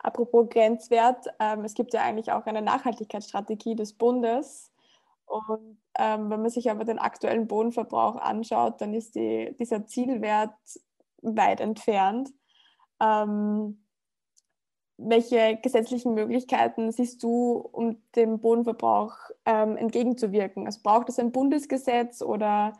Apropos 0.00 0.50
Grenzwert, 0.50 1.26
ähm, 1.40 1.64
es 1.64 1.72
gibt 1.72 1.94
ja 1.94 2.02
eigentlich 2.02 2.32
auch 2.32 2.44
eine 2.44 2.60
Nachhaltigkeitsstrategie 2.60 3.76
des 3.76 3.94
Bundes. 3.94 4.70
Und 5.24 5.80
ähm, 5.98 6.28
wenn 6.28 6.42
man 6.42 6.50
sich 6.50 6.70
aber 6.70 6.84
den 6.84 6.98
aktuellen 6.98 7.46
Bodenverbrauch 7.46 8.16
anschaut, 8.16 8.82
dann 8.82 8.92
ist 8.92 9.14
die, 9.14 9.56
dieser 9.58 9.86
Zielwert 9.86 10.52
weit 11.22 11.62
entfernt. 11.62 12.28
Ähm, 13.02 13.82
welche 14.96 15.56
gesetzlichen 15.56 16.14
Möglichkeiten 16.14 16.92
siehst 16.92 17.22
du, 17.22 17.54
um 17.72 18.00
dem 18.14 18.38
Bodenverbrauch 18.38 19.16
ähm, 19.44 19.76
entgegenzuwirken? 19.76 20.66
Also 20.66 20.80
braucht 20.82 21.08
es 21.08 21.18
ein 21.18 21.32
Bundesgesetz 21.32 22.22
oder 22.22 22.74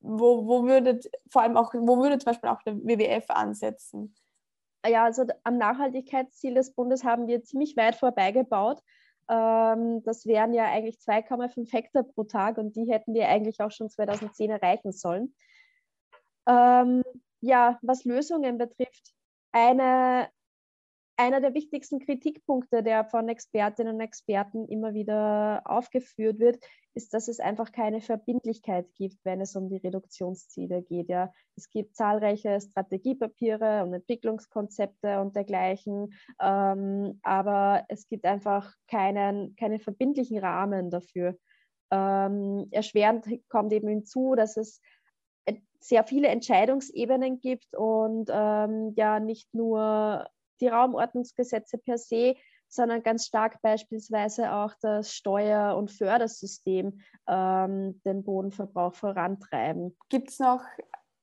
wo, 0.00 0.46
wo 0.46 0.64
würde 0.64 1.00
vor 1.30 1.42
allem 1.42 1.56
auch, 1.56 1.72
wo 1.74 1.98
würde 1.98 2.18
zum 2.18 2.32
Beispiel 2.32 2.50
auch 2.50 2.62
der 2.62 2.76
WWF 2.76 3.30
ansetzen? 3.30 4.14
ja, 4.88 5.04
also 5.04 5.24
am 5.44 5.58
Nachhaltigkeitsziel 5.58 6.54
des 6.54 6.72
Bundes 6.72 7.04
haben 7.04 7.26
wir 7.26 7.42
ziemlich 7.42 7.76
weit 7.76 7.96
vorbeigebaut. 7.96 8.82
Ähm, 9.28 10.02
das 10.04 10.26
wären 10.26 10.52
ja 10.52 10.64
eigentlich 10.64 10.98
2,5 10.98 11.72
Hektar 11.72 12.04
pro 12.04 12.24
Tag 12.24 12.58
und 12.58 12.76
die 12.76 12.90
hätten 12.90 13.14
wir 13.14 13.28
eigentlich 13.28 13.60
auch 13.60 13.70
schon 13.70 13.90
2010 13.90 14.50
erreichen 14.50 14.92
sollen. 14.92 15.34
Ähm, 16.46 17.02
ja, 17.40 17.78
was 17.82 18.04
Lösungen 18.04 18.58
betrifft, 18.58 19.14
eine 19.56 20.28
einer 21.18 21.40
der 21.40 21.54
wichtigsten 21.54 21.98
Kritikpunkte, 21.98 22.82
der 22.82 23.04
von 23.04 23.28
Expertinnen 23.28 23.94
und 23.94 24.00
Experten 24.00 24.68
immer 24.68 24.92
wieder 24.92 25.62
aufgeführt 25.64 26.38
wird, 26.38 26.58
ist, 26.94 27.14
dass 27.14 27.28
es 27.28 27.40
einfach 27.40 27.72
keine 27.72 28.02
Verbindlichkeit 28.02 28.86
gibt, 28.94 29.16
wenn 29.24 29.40
es 29.40 29.56
um 29.56 29.68
die 29.68 29.78
Reduktionsziele 29.78 30.82
geht. 30.82 31.08
Ja. 31.08 31.32
Es 31.56 31.70
gibt 31.70 31.96
zahlreiche 31.96 32.60
Strategiepapiere 32.60 33.82
und 33.82 33.94
Entwicklungskonzepte 33.94 35.20
und 35.20 35.34
dergleichen, 35.36 36.12
ähm, 36.38 37.18
aber 37.22 37.84
es 37.88 38.08
gibt 38.08 38.26
einfach 38.26 38.74
keinen, 38.86 39.56
keinen 39.56 39.80
verbindlichen 39.80 40.38
Rahmen 40.38 40.90
dafür. 40.90 41.38
Ähm, 41.90 42.68
erschwerend 42.72 43.26
kommt 43.48 43.72
eben 43.72 43.88
hinzu, 43.88 44.34
dass 44.34 44.56
es 44.56 44.80
sehr 45.80 46.04
viele 46.04 46.28
Entscheidungsebenen 46.28 47.40
gibt 47.40 47.74
und 47.76 48.30
ähm, 48.32 48.92
ja 48.96 49.20
nicht 49.20 49.52
nur 49.54 50.28
die 50.60 50.68
Raumordnungsgesetze 50.68 51.78
per 51.78 51.98
se, 51.98 52.36
sondern 52.68 53.02
ganz 53.02 53.26
stark 53.26 53.60
beispielsweise 53.62 54.52
auch 54.52 54.72
das 54.80 55.12
Steuer- 55.12 55.76
und 55.76 55.90
Fördersystem 55.90 57.00
ähm, 57.26 58.00
den 58.04 58.24
Bodenverbrauch 58.24 58.94
vorantreiben. 58.94 59.96
Gibt 60.08 60.30
es 60.30 60.38
noch 60.38 60.62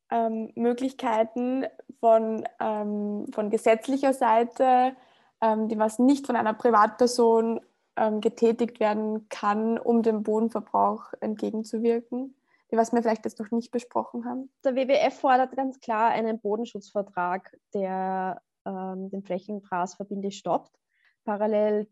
ähm, 0.10 0.52
Möglichkeiten 0.56 1.66
von, 2.00 2.48
ähm, 2.60 3.28
von 3.34 3.50
gesetzlicher 3.50 4.14
Seite, 4.14 4.96
ähm, 5.42 5.68
die 5.68 5.78
was 5.78 6.00
nicht 6.00 6.28
von 6.28 6.36
einer 6.36 6.54
Privatperson 6.54 7.60
ähm, 7.96 8.22
getätigt 8.22 8.80
werden 8.80 9.28
kann, 9.30 9.78
um 9.78 10.02
dem 10.02 10.24
Bodenverbrauch 10.24 11.14
entgegenzuwirken? 11.20 12.36
Was 12.76 12.92
wir 12.92 13.04
vielleicht 13.04 13.26
jetzt 13.26 13.40
noch 13.40 13.52
nicht 13.52 13.72
besprochen 13.72 14.26
haben. 14.26 14.52
Der 14.64 14.76
WWF 14.76 15.20
fordert 15.20 15.56
ganz 15.56 15.80
klar 15.80 16.10
einen 16.10 16.40
Bodenschutzvertrag, 16.40 17.56
der 17.74 18.42
ähm, 18.66 19.10
den 19.12 19.24
Flächenfraß 19.24 19.96
verbindlich 19.96 20.38
stoppt. 20.38 20.76
Parallel 21.24 21.88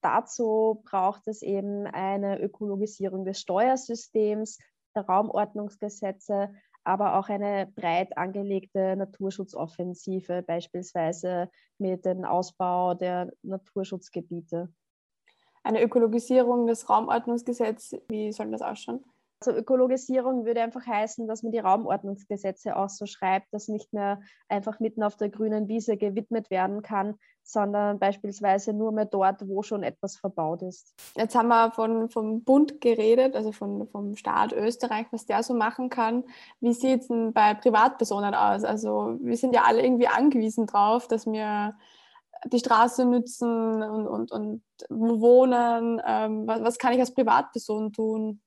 dazu 0.00 0.82
braucht 0.84 1.26
es 1.26 1.42
eben 1.42 1.86
eine 1.86 2.40
Ökologisierung 2.40 3.24
des 3.24 3.40
Steuersystems, 3.40 4.58
der 4.94 5.06
Raumordnungsgesetze, 5.06 6.54
aber 6.84 7.18
auch 7.18 7.28
eine 7.28 7.66
breit 7.74 8.16
angelegte 8.16 8.96
Naturschutzoffensive, 8.96 10.42
beispielsweise 10.42 11.50
mit 11.78 12.04
dem 12.04 12.24
Ausbau 12.24 12.94
der 12.94 13.32
Naturschutzgebiete. 13.42 14.72
eine 15.64 15.82
Ökologisierung 15.82 16.66
des 16.66 16.88
Raumordnungsgesetzes, 16.88 18.00
wie 18.08 18.32
soll 18.32 18.50
das 18.50 18.62
ausschauen? 18.62 19.04
Also 19.44 19.58
Ökologisierung 19.58 20.44
würde 20.44 20.62
einfach 20.62 20.86
heißen, 20.86 21.26
dass 21.26 21.42
man 21.42 21.50
die 21.50 21.58
Raumordnungsgesetze 21.58 22.76
auch 22.76 22.88
so 22.88 23.06
schreibt, 23.06 23.52
dass 23.52 23.66
nicht 23.66 23.92
mehr 23.92 24.20
einfach 24.48 24.78
mitten 24.78 25.02
auf 25.02 25.16
der 25.16 25.30
grünen 25.30 25.66
Wiese 25.66 25.96
gewidmet 25.96 26.48
werden 26.48 26.82
kann, 26.82 27.16
sondern 27.42 27.98
beispielsweise 27.98 28.72
nur 28.72 28.92
mehr 28.92 29.06
dort, 29.06 29.48
wo 29.48 29.64
schon 29.64 29.82
etwas 29.82 30.16
verbaut 30.16 30.62
ist. 30.62 30.94
Jetzt 31.16 31.34
haben 31.34 31.48
wir 31.48 31.72
von, 31.72 32.08
vom 32.08 32.44
Bund 32.44 32.80
geredet, 32.80 33.34
also 33.34 33.50
von, 33.50 33.88
vom 33.88 34.14
Staat 34.14 34.52
Österreich, 34.52 35.06
was 35.10 35.26
der 35.26 35.42
so 35.42 35.54
machen 35.54 35.90
kann. 35.90 36.22
Wie 36.60 36.72
sieht 36.72 37.00
es 37.00 37.08
denn 37.08 37.32
bei 37.32 37.54
Privatpersonen 37.54 38.36
aus? 38.36 38.62
Also 38.62 39.18
wir 39.20 39.36
sind 39.36 39.56
ja 39.56 39.64
alle 39.64 39.82
irgendwie 39.82 40.06
angewiesen 40.06 40.66
drauf, 40.66 41.08
dass 41.08 41.26
wir 41.26 41.74
die 42.44 42.60
Straße 42.60 43.06
nützen 43.06 43.82
und, 43.82 44.06
und, 44.06 44.30
und 44.30 44.62
wohnen. 44.88 46.00
Ähm, 46.06 46.46
was 46.46 46.78
kann 46.78 46.92
ich 46.92 47.00
als 47.00 47.12
Privatperson 47.12 47.92
tun? 47.92 48.40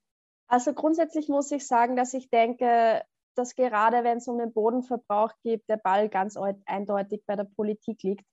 Also 0.48 0.72
grundsätzlich 0.74 1.28
muss 1.28 1.50
ich 1.50 1.66
sagen, 1.66 1.96
dass 1.96 2.14
ich 2.14 2.30
denke, 2.30 3.02
dass 3.34 3.54
gerade 3.54 4.04
wenn 4.04 4.18
es 4.18 4.28
um 4.28 4.38
den 4.38 4.52
Bodenverbrauch 4.52 5.32
geht, 5.42 5.68
der 5.68 5.76
Ball 5.76 6.08
ganz 6.08 6.38
eindeutig 6.64 7.22
bei 7.26 7.36
der 7.36 7.44
Politik 7.44 8.02
liegt, 8.02 8.24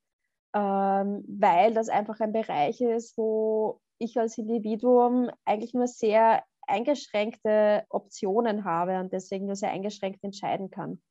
ähm, 0.56 1.26
weil 1.28 1.74
das 1.74 1.90
einfach 1.90 2.20
ein 2.20 2.32
Bereich 2.32 2.80
ist, 2.82 3.18
wo 3.18 3.80
ich 3.98 4.18
als 4.20 4.38
Individuum 4.38 5.30
eigentlich 5.46 5.74
nur 5.74 5.88
sehr 5.88 6.44
eingeschränkte 6.68 7.86
Optionen 7.90 8.64
habe 8.64 9.00
und 9.00 9.12
deswegen 9.12 9.48
nur 9.48 9.56
sehr 9.56 9.72
eingeschränkt 9.72 10.24
entscheiden 10.24 10.70
kann. 10.70 11.02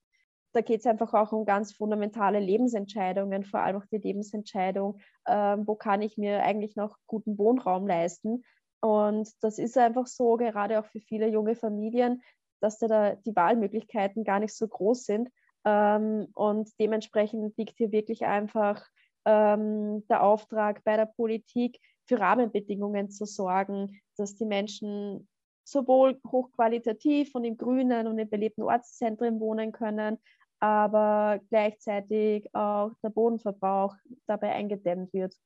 Da 0.54 0.60
geht 0.60 0.80
es 0.80 0.86
einfach 0.86 1.14
auch 1.14 1.32
um 1.32 1.44
ganz 1.44 1.72
fundamentale 1.72 2.38
Lebensentscheidungen, 2.38 3.44
vor 3.44 3.60
allem 3.60 3.76
auch 3.76 3.86
die 3.86 3.98
Lebensentscheidung, 3.98 4.98
ähm, 5.26 5.66
wo 5.66 5.74
kann 5.74 6.02
ich 6.02 6.18
mir 6.18 6.42
eigentlich 6.42 6.76
noch 6.76 6.96
guten 7.06 7.38
Wohnraum 7.38 7.86
leisten 7.86 8.44
und 8.82 9.30
das 9.40 9.58
ist 9.58 9.78
einfach 9.78 10.06
so, 10.06 10.36
gerade 10.36 10.80
auch 10.80 10.86
für 10.86 11.00
viele 11.00 11.28
junge 11.28 11.54
Familien, 11.54 12.22
dass 12.60 12.78
da 12.78 13.14
die 13.14 13.34
Wahlmöglichkeiten 13.34 14.24
gar 14.24 14.40
nicht 14.40 14.54
so 14.54 14.66
groß 14.66 15.04
sind. 15.04 15.30
Ähm, 15.64 16.28
und 16.34 16.68
dementsprechend 16.80 17.56
liegt 17.56 17.78
hier 17.78 17.92
wirklich 17.92 18.24
einfach 18.24 18.84
ähm, 19.24 20.04
der 20.08 20.22
Auftrag 20.22 20.82
bei 20.84 20.96
der 20.96 21.06
Politik, 21.06 21.78
für 22.06 22.18
Rahmenbedingungen 22.18 23.10
zu 23.10 23.24
sorgen, 23.24 24.00
dass 24.16 24.34
die 24.34 24.44
Menschen 24.44 25.28
sowohl 25.64 26.20
hochqualitativ 26.26 27.34
und 27.36 27.44
im 27.44 27.56
grünen 27.56 28.08
und 28.08 28.18
in 28.18 28.28
belebten 28.28 28.64
Ortszentren 28.64 29.38
wohnen 29.38 29.70
können, 29.70 30.18
aber 30.58 31.40
gleichzeitig 31.48 32.52
auch 32.54 32.90
der 33.02 33.10
Bodenverbrauch 33.10 33.94
dabei 34.26 34.52
eingedämmt 34.52 35.12
wird. 35.12 35.36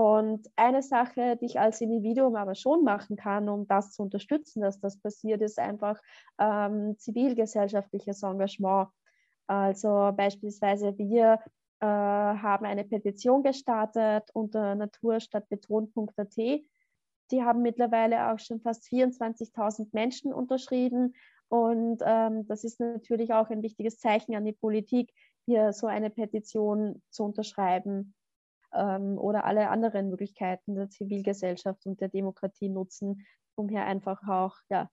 Und 0.00 0.48
eine 0.56 0.82
Sache, 0.82 1.36
die 1.36 1.44
ich 1.44 1.60
als 1.60 1.82
Individuum 1.82 2.34
aber 2.34 2.54
schon 2.54 2.84
machen 2.84 3.16
kann, 3.16 3.50
um 3.50 3.66
das 3.66 3.92
zu 3.92 4.02
unterstützen, 4.02 4.62
dass 4.62 4.80
das 4.80 4.96
passiert, 4.96 5.42
ist 5.42 5.58
einfach 5.58 6.00
ähm, 6.38 6.96
zivilgesellschaftliches 6.96 8.22
Engagement. 8.22 8.88
Also 9.46 10.10
beispielsweise 10.16 10.96
wir 10.96 11.38
äh, 11.80 11.84
haben 11.84 12.64
eine 12.64 12.84
Petition 12.84 13.42
gestartet 13.42 14.30
unter 14.32 14.74
naturstadtbeton.at. 14.74 16.36
Die 16.36 17.42
haben 17.42 17.60
mittlerweile 17.60 18.32
auch 18.32 18.38
schon 18.38 18.62
fast 18.62 18.84
24.000 18.84 19.88
Menschen 19.92 20.32
unterschrieben. 20.32 21.12
Und 21.48 22.00
ähm, 22.06 22.46
das 22.48 22.64
ist 22.64 22.80
natürlich 22.80 23.34
auch 23.34 23.50
ein 23.50 23.62
wichtiges 23.62 23.98
Zeichen 23.98 24.34
an 24.34 24.46
die 24.46 24.54
Politik, 24.54 25.12
hier 25.44 25.74
so 25.74 25.88
eine 25.88 26.08
Petition 26.08 27.02
zu 27.10 27.24
unterschreiben 27.24 28.14
ähm, 28.74 29.18
oder 29.18 29.44
alle 29.44 29.70
anderen 29.70 30.10
Möglichkeiten 30.10 30.74
der 30.74 30.90
Zivilgesellschaft 30.90 31.86
und 31.86 32.00
der 32.00 32.08
Demokratie 32.08 32.68
nutzen, 32.68 33.26
um 33.54 33.68
hier 33.68 33.84
einfach 33.84 34.26
auch 34.28 34.56
ja, 34.68 34.88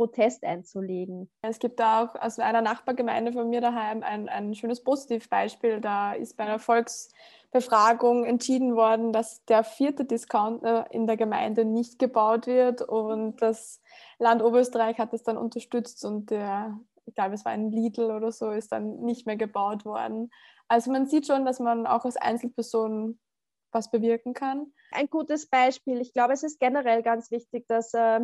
Protest 0.00 0.44
einzulegen. 0.44 1.30
Es 1.42 1.58
gibt 1.58 1.82
auch 1.82 2.14
aus 2.14 2.38
einer 2.38 2.62
Nachbargemeinde 2.62 3.32
von 3.32 3.50
mir 3.50 3.60
daheim 3.60 4.02
ein, 4.02 4.30
ein 4.30 4.54
schönes 4.54 4.82
Positivbeispiel. 4.82 5.82
Da 5.82 6.14
ist 6.14 6.38
bei 6.38 6.44
einer 6.44 6.58
Volksbefragung 6.58 8.24
entschieden 8.24 8.76
worden, 8.76 9.12
dass 9.12 9.44
der 9.44 9.62
vierte 9.62 10.06
Discounter 10.06 10.86
in 10.90 11.06
der 11.06 11.18
Gemeinde 11.18 11.66
nicht 11.66 11.98
gebaut 11.98 12.46
wird 12.46 12.80
und 12.80 13.42
das 13.42 13.82
Land 14.18 14.42
Oberösterreich 14.42 14.98
hat 14.98 15.12
es 15.12 15.22
dann 15.22 15.36
unterstützt 15.36 16.02
und 16.04 16.30
der, 16.30 16.78
ich 17.04 17.14
glaube, 17.14 17.34
es 17.34 17.44
war 17.44 17.52
ein 17.52 17.70
Lidl 17.70 18.10
oder 18.10 18.32
so, 18.32 18.50
ist 18.52 18.72
dann 18.72 19.00
nicht 19.00 19.26
mehr 19.26 19.36
gebaut 19.36 19.84
worden. 19.84 20.30
Also 20.70 20.92
man 20.92 21.06
sieht 21.06 21.26
schon, 21.26 21.44
dass 21.44 21.58
man 21.58 21.84
auch 21.84 22.04
als 22.04 22.16
Einzelperson 22.16 23.18
was 23.72 23.90
bewirken 23.90 24.34
kann. 24.34 24.72
Ein 24.92 25.08
gutes 25.08 25.48
Beispiel. 25.48 26.00
Ich 26.00 26.12
glaube, 26.12 26.32
es 26.32 26.44
ist 26.44 26.60
generell 26.60 27.02
ganz 27.02 27.32
wichtig, 27.32 27.66
dass 27.66 27.92
äh, 27.92 28.20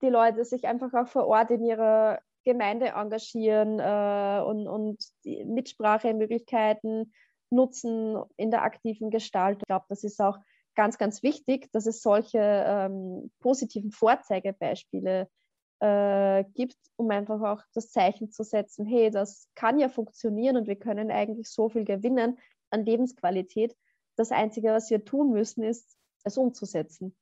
die 0.00 0.08
Leute 0.08 0.44
sich 0.44 0.68
einfach 0.68 0.94
auch 0.94 1.08
vor 1.08 1.26
Ort 1.26 1.50
in 1.50 1.64
ihrer 1.64 2.20
Gemeinde 2.44 2.90
engagieren 2.90 3.80
äh, 3.80 4.42
und, 4.46 4.68
und 4.68 5.04
die 5.24 5.44
Mitsprachemöglichkeiten 5.44 7.12
nutzen 7.50 8.22
in 8.36 8.52
der 8.52 8.62
aktiven 8.62 9.10
Gestaltung. 9.10 9.62
Ich 9.62 9.66
glaube, 9.66 9.86
das 9.88 10.04
ist 10.04 10.20
auch 10.20 10.38
ganz, 10.76 10.98
ganz 10.98 11.24
wichtig, 11.24 11.68
dass 11.72 11.86
es 11.86 12.00
solche 12.00 12.38
ähm, 12.38 13.32
positiven 13.40 13.90
Vorzeigebeispiele 13.90 15.24
gibt 15.24 15.37
äh, 15.80 16.44
gibt, 16.54 16.76
um 16.96 17.10
einfach 17.10 17.40
auch 17.40 17.62
das 17.74 17.90
Zeichen 17.90 18.30
zu 18.30 18.42
setzen, 18.42 18.86
hey, 18.86 19.10
das 19.10 19.48
kann 19.54 19.78
ja 19.78 19.88
funktionieren 19.88 20.56
und 20.56 20.66
wir 20.66 20.76
können 20.76 21.10
eigentlich 21.10 21.48
so 21.48 21.68
viel 21.68 21.84
gewinnen 21.84 22.38
an 22.70 22.84
Lebensqualität. 22.84 23.76
Das 24.16 24.32
Einzige, 24.32 24.72
was 24.72 24.90
wir 24.90 25.04
tun 25.04 25.30
müssen, 25.30 25.62
ist, 25.62 25.96
es 26.24 26.36
umzusetzen. 26.36 27.16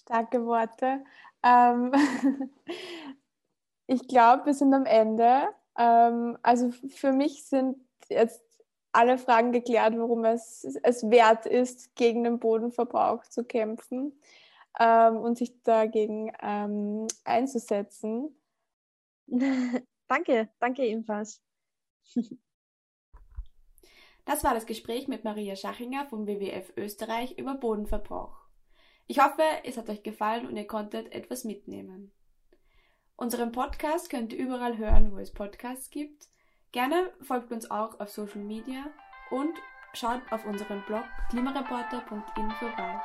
Starke 0.00 0.44
Worte. 0.46 1.04
Ähm, 1.42 1.92
ich 3.86 4.08
glaube, 4.08 4.46
wir 4.46 4.54
sind 4.54 4.72
am 4.72 4.86
Ende. 4.86 5.48
Ähm, 5.78 6.38
also 6.42 6.70
für 6.70 7.12
mich 7.12 7.44
sind 7.44 7.76
jetzt 8.08 8.42
alle 8.92 9.18
Fragen 9.18 9.52
geklärt, 9.52 9.96
warum 9.96 10.24
es, 10.24 10.64
es 10.82 11.08
wert 11.10 11.46
ist, 11.46 11.94
gegen 11.94 12.24
den 12.24 12.40
Bodenverbrauch 12.40 13.24
zu 13.26 13.44
kämpfen 13.44 14.18
ähm, 14.78 15.16
und 15.16 15.38
sich 15.38 15.62
dagegen 15.62 16.32
ähm, 16.40 17.06
einzusetzen. 17.24 18.36
danke, 20.06 20.48
danke 20.58 20.84
ebenfalls. 20.84 21.42
Das 24.24 24.44
war 24.44 24.54
das 24.54 24.66
Gespräch 24.66 25.08
mit 25.08 25.24
Maria 25.24 25.56
Schachinger 25.56 26.06
vom 26.06 26.26
WWF 26.26 26.72
Österreich 26.76 27.38
über 27.38 27.54
Bodenverbrauch. 27.54 28.36
Ich 29.06 29.18
hoffe, 29.18 29.42
es 29.64 29.76
hat 29.76 29.88
euch 29.88 30.04
gefallen 30.04 30.46
und 30.46 30.56
ihr 30.56 30.66
konntet 30.66 31.12
etwas 31.12 31.44
mitnehmen. 31.44 32.12
Unseren 33.16 33.50
Podcast 33.50 34.08
könnt 34.08 34.32
ihr 34.32 34.38
überall 34.38 34.78
hören, 34.78 35.12
wo 35.12 35.18
es 35.18 35.32
Podcasts 35.32 35.90
gibt. 35.90 36.28
Gerne 36.72 37.12
folgt 37.20 37.50
uns 37.50 37.70
auch 37.70 37.98
auf 37.98 38.10
Social 38.10 38.42
Media 38.42 38.86
und 39.30 39.58
schaut 39.94 40.22
auf 40.30 40.46
unserem 40.46 40.84
Blog 40.86 41.04
klimareporter.in 41.30 42.50
vorbei. 42.52 43.00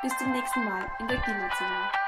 Bis 0.00 0.16
zum 0.16 0.30
nächsten 0.30 0.64
Mal 0.64 0.88
in 1.00 1.08
der 1.08 1.18
Klimazone. 1.18 2.07